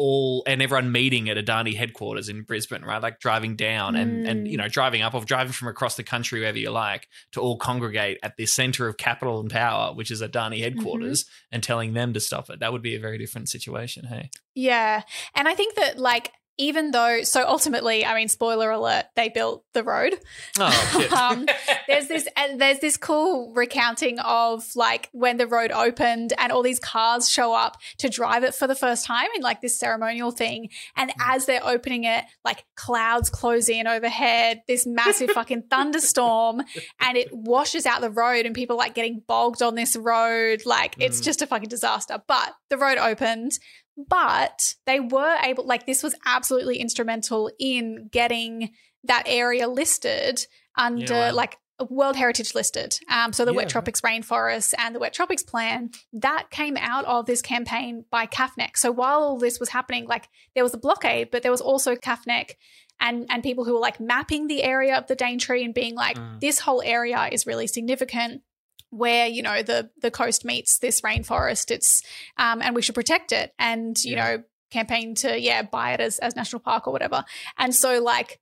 [0.00, 3.02] all and everyone meeting at Adani headquarters in Brisbane, right?
[3.02, 4.50] Like driving down and and Mm.
[4.52, 7.58] you know driving up or driving from across the country wherever you like to all
[7.58, 11.48] congregate at the center of capital and power, which is Adani headquarters, Mm-hmm.
[11.54, 12.60] and telling them to stop it.
[12.60, 14.04] That would be a very different situation.
[14.06, 15.02] Hey, Yeah.
[15.34, 19.64] And I think that, like, even though, so ultimately, I mean, spoiler alert, they built
[19.72, 20.14] the road.
[20.58, 21.46] oh um,
[21.86, 26.62] there's this, and there's this cool recounting of like when the road opened and all
[26.62, 30.30] these cars show up to drive it for the first time in like this ceremonial
[30.32, 30.68] thing.
[30.96, 36.62] And as they're opening it, like clouds close in overhead, this massive fucking thunderstorm,
[37.00, 40.62] and it washes out the road, and people like getting bogged on this road.
[40.66, 41.24] Like, it's Mm.
[41.24, 42.20] just a fucking disaster.
[42.26, 43.58] But the road opened
[44.08, 48.70] but they were able like this was absolutely instrumental in getting
[49.04, 50.46] that area listed
[50.76, 51.34] under Yeah, wow.
[51.34, 51.58] like
[51.90, 52.98] World Heritage listed.
[53.08, 57.04] Um, so the Yeah, Wet Tropics Rainforest and the Wet Tropics Plan that came out
[57.04, 58.76] of this campaign by CAFNEC.
[58.76, 61.94] So while all this was happening, like there was a blockade, but there was also
[61.94, 62.52] CAFNEC
[63.00, 66.16] and and people who were like mapping the area of the Daintree and being like,
[66.18, 66.40] Mm.
[66.40, 68.42] this whole area is really significant
[68.90, 72.02] where you know the the coast meets this rainforest it's
[72.38, 76.18] um and we should protect it and you know campaign to yeah buy it as
[76.20, 77.24] as national park or whatever
[77.58, 78.40] and so like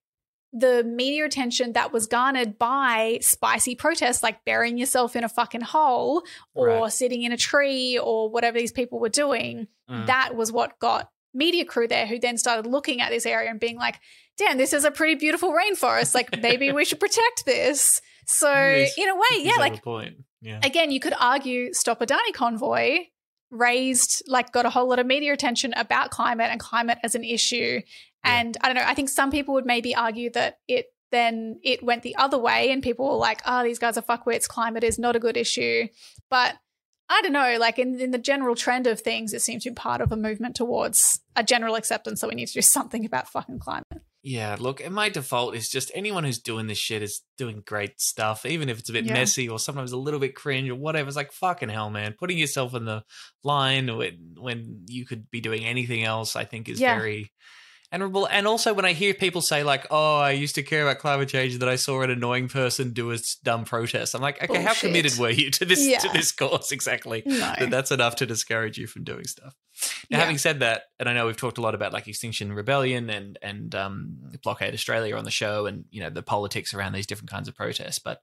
[0.52, 5.60] the media attention that was garnered by spicy protests like burying yourself in a fucking
[5.60, 6.22] hole
[6.54, 6.92] or Right.
[6.92, 10.06] sitting in a tree or whatever these people were doing Mm.
[10.06, 13.60] that was what got media crew there who then started looking at this area and
[13.60, 14.00] being like
[14.38, 18.96] damn this is a pretty beautiful rainforest like maybe we should protect this so Yes.
[18.98, 19.82] in a way yeah like.
[20.42, 20.60] Yeah.
[20.62, 23.06] again, you could argue Stop Adani Convoy
[23.50, 27.24] raised, like, got a whole lot of media attention about climate and climate as an
[27.24, 27.80] issue.
[28.22, 31.82] And I don't know, I think some people would maybe argue that it then it
[31.82, 34.98] went the other way and people were like, oh, these guys are fuckwits, climate is
[34.98, 35.86] not a good issue.
[36.28, 36.56] But
[37.08, 39.74] I don't know, like in, in the general trend of things, it seems to be
[39.74, 43.28] part of a movement towards a general acceptance that we need to do something about
[43.28, 44.02] fucking climate.
[44.28, 48.00] Yeah, look, and my default is just anyone who's doing this shit is doing great
[48.00, 49.12] stuff, even if it's a bit Yeah.
[49.12, 51.06] messy or sometimes a little bit cringe or whatever.
[51.06, 52.16] It's like fucking hell, man.
[52.18, 53.04] Putting yourself in the
[53.44, 56.96] line when when you could be doing anything else, I think is Yeah.
[56.98, 57.30] very
[57.92, 58.26] admirable.
[58.26, 61.28] and also when I hear people say like, "Oh, I used to care about climate
[61.28, 64.74] change," that I saw an annoying person do a dumb protest, I'm like, okay, how
[64.74, 67.22] committed were you to this to this cause exactly?
[67.24, 67.54] No.
[67.60, 69.54] That that's enough to discourage you from doing stuff.
[70.10, 70.20] Now, Yeah.
[70.24, 73.38] having said that, and I know we've talked a lot about like Extinction Rebellion and
[73.42, 77.30] and um, Blockade Australia on the show, and you know the politics around these different
[77.30, 78.20] kinds of protests, but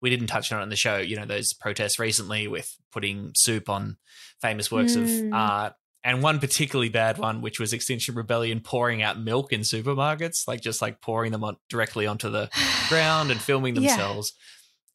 [0.00, 0.98] we didn't touch on it in the show.
[0.98, 3.96] You know those protests recently with putting soup on
[4.40, 5.28] famous works Mm.
[5.28, 5.74] of art.
[6.04, 10.60] And one particularly bad one, which was Extinction Rebellion pouring out milk in supermarkets, like
[10.60, 12.48] just like pouring them on directly onto the
[12.88, 13.88] ground and filming Yeah.
[13.88, 14.32] themselves.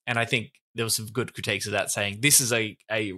[0.07, 3.11] And I think there was some good critiques of that, saying this is a a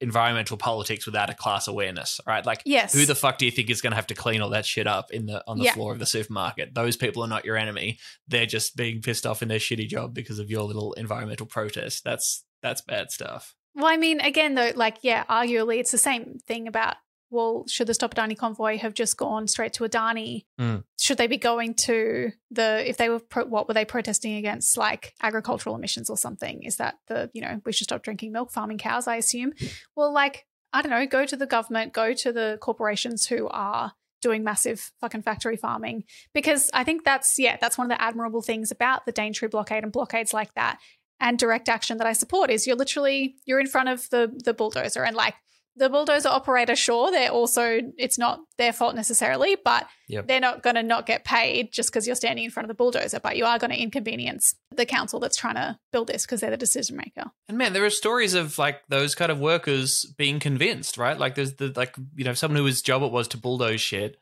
[0.00, 2.20] environmental politics without a class awareness.
[2.26, 2.44] Right?
[2.46, 2.92] Like, Yes.
[2.92, 4.86] who the fuck do you think is going to have to clean all that shit
[4.86, 5.74] up in the on the Yeah.
[5.74, 6.74] floor of the supermarket?
[6.74, 7.98] Those people are not your enemy.
[8.28, 12.04] They're just being pissed off in their shitty job because of your little environmental protest.
[12.04, 13.54] That's that's bad stuff.
[13.74, 16.96] Well, I mean, again, though, like, yeah, arguably it's the same thing about,
[17.30, 20.46] well, should the Stop Adani convoy have just gone straight to Adani?
[20.58, 20.84] Mm.
[20.98, 24.76] Should they be going to the, if they were, pro- what were they protesting against,
[24.76, 26.62] like agricultural emissions or something?
[26.62, 29.52] Is that the, you know, we should stop drinking milk, farming cows, I assume?
[29.94, 33.92] Well, like, I don't know, go to the government, go to the corporations who are
[34.20, 36.04] doing massive fucking factory farming
[36.34, 39.84] because I think that's yeah that's one of the admirable things about the Daintree blockade
[39.84, 40.78] and blockades like that
[41.20, 44.54] and direct action that I support is you're literally you're in front of the the
[44.54, 45.34] bulldozer and like
[45.78, 50.26] the bulldozer operator sure they're also it's not their fault necessarily but Yep.
[50.26, 52.74] they're not going to not get paid just because you're standing in front of the
[52.74, 56.40] bulldozer but you are going to inconvenience the council that's trying to build this because
[56.40, 60.04] they're the decision maker And man, there are stories of like those kind of workers
[60.16, 61.18] being convinced, right?
[61.18, 64.16] Like there's the like you know someone whose job it was to bulldoze shit,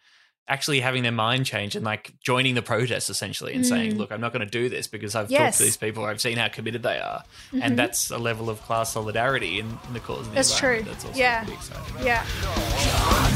[0.48, 3.98] actually having their mind change and like joining the protest essentially and saying, Mm.
[3.98, 6.36] "Look, I'm not going to do this because I've talked to these people, I've seen
[6.38, 7.60] how committed they are," Mhm.
[7.62, 10.20] and that's a level of class solidarity in, in the cause.
[10.20, 12.06] Of the that's true That's also yeah pretty exciting.
[12.06, 13.26] yeah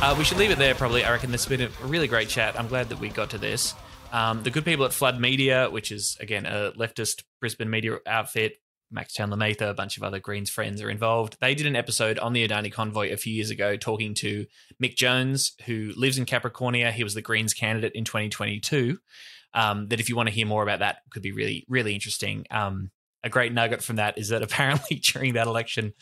[0.00, 1.02] Uh, we should leave it there, probably.
[1.04, 2.58] I reckon this has been a really great chat.
[2.58, 3.74] I'm glad that we got to this.
[4.12, 8.58] Um, the good people at Flood Media, which is, again, a leftist Brisbane media outfit,
[8.90, 11.36] Max Chandler Mather, a bunch of other Greens friends are involved.
[11.40, 14.46] They did an episode on the Adani convoy a few years ago talking to
[14.82, 16.90] Mick Jones, who lives in Capricornia.
[16.92, 18.98] He was the Greens candidate in 2022.
[19.54, 22.44] Um, that if you want to hear more about that, could be really, really interesting.
[22.50, 22.90] Um,
[23.24, 25.92] a great nugget from that is that apparently during that election,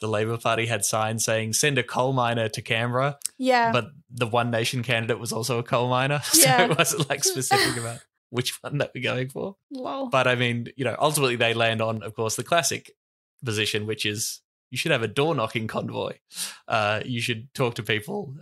[0.00, 4.26] the Labor Party had signs saying "Send a coal miner to Canberra," yeah but the
[4.26, 6.64] One Nation candidate was also a coal miner, so Yeah.
[6.64, 7.98] it wasn't like specific about
[8.30, 9.56] which one that we're going for.
[9.70, 12.92] lol But I mean, you know, ultimately they land on, of course, the classic
[13.44, 16.14] position, which is you should have a door knocking convoy.
[16.68, 18.34] Uh, you should talk to people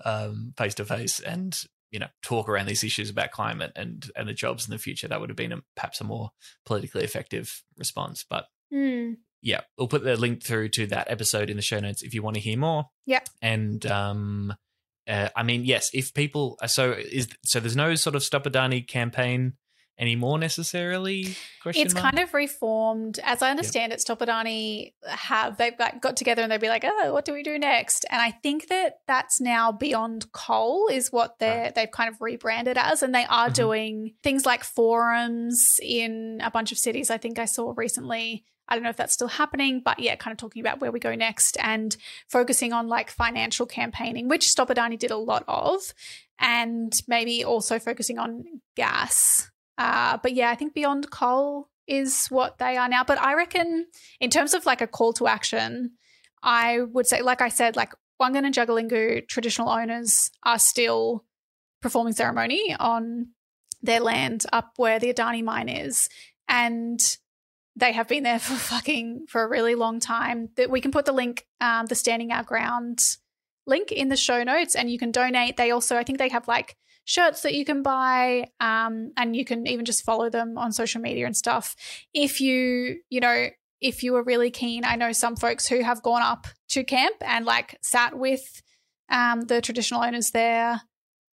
[0.56, 1.58] face to face and
[1.90, 5.08] you know talk around these issues about climate and and the jobs in the future.
[5.08, 6.30] That would have been a, perhaps a more
[6.66, 9.12] politically effective response, but Hmm.
[9.40, 12.22] yeah, we'll put the link through to that episode in the show notes if you
[12.22, 12.90] want to hear more.
[13.06, 14.54] yeah And um,
[15.08, 18.86] uh, I mean, yes, if people so is so there's no sort of Stop Adani
[18.86, 19.54] campaign
[19.98, 21.36] anymore necessarily.
[21.62, 22.04] Question it's mark?
[22.04, 26.50] kind of reformed as i understand it stop adani have they've got, got together and
[26.52, 29.72] they'd be like oh what do we do next and i think that that's now
[29.72, 33.54] beyond coal is what they're they've kind of rebranded as and they are Mhm.
[33.54, 38.74] doing things like forums in a bunch of cities i think i saw recently I
[38.74, 41.14] don't know if that's still happening, but yeah, kind of talking about where we go
[41.14, 41.96] next and
[42.28, 45.94] focusing on like financial campaigning, which Stop Adani did a lot of,
[46.38, 48.44] and maybe also focusing on
[48.76, 49.50] gas.
[49.78, 53.04] Uh, but yeah, I think Beyond Coal is what they are now.
[53.04, 53.86] But I reckon,
[54.20, 55.92] in terms of like a call to action,
[56.42, 61.24] I would say, like I said, like Wangan and Jagalingou traditional owners are still
[61.80, 63.28] performing ceremony on
[63.80, 66.08] their land up where the Adani mine is.
[66.48, 67.00] And
[67.76, 70.50] they have been there for fucking for a really long time.
[70.56, 72.98] That we can put the link, um, the Standing Our Ground
[73.66, 75.56] link in the show notes, and you can donate.
[75.56, 76.76] They also, I think, they have like
[77.08, 81.00] shirts that you can buy, um, and you can even just follow them on social
[81.00, 81.74] media and stuff.
[82.12, 83.48] If you, you know,
[83.80, 87.16] if you are really keen, I know some folks who have gone up to camp
[87.22, 88.62] and like sat with
[89.08, 90.82] um, the traditional owners there,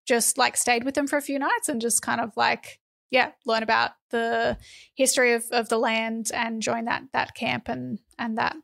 [0.08, 2.80] just like stayed with them for a few nights and just kind of like
[3.12, 4.58] yeah, learn about the
[4.96, 8.56] history of, of the land and join that that camp and and that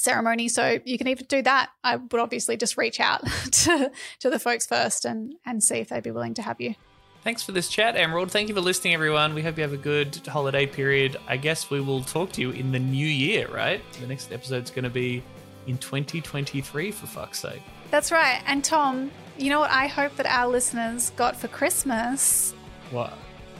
[0.00, 0.48] ceremony.
[0.48, 1.70] So you can even do that.
[1.84, 3.90] I would obviously just reach out to
[4.20, 6.74] to the folks first and and see if they'd be willing to have you.
[7.22, 8.30] Thanks for this chat, Emerald.
[8.30, 9.34] Thank you for listening, everyone.
[9.34, 11.18] We hope you have a good holiday period.
[11.28, 13.82] I guess we will talk to you in the new year, right?
[14.00, 15.22] The next episode's going to be
[15.66, 17.60] in 2023, for fuck's sake.
[17.90, 18.42] That's right.
[18.46, 22.54] And Tom, you know what I hope that our listeners got for Christmas?
[22.90, 23.12] What?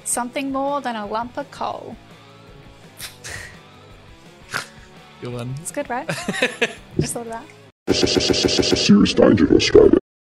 [0.05, 1.97] Something more than a lump of coal.
[5.21, 5.55] Good one.
[5.61, 6.07] It's good, right?
[6.99, 7.45] Just thought of that.
[8.77, 10.00] serious danger to Australia.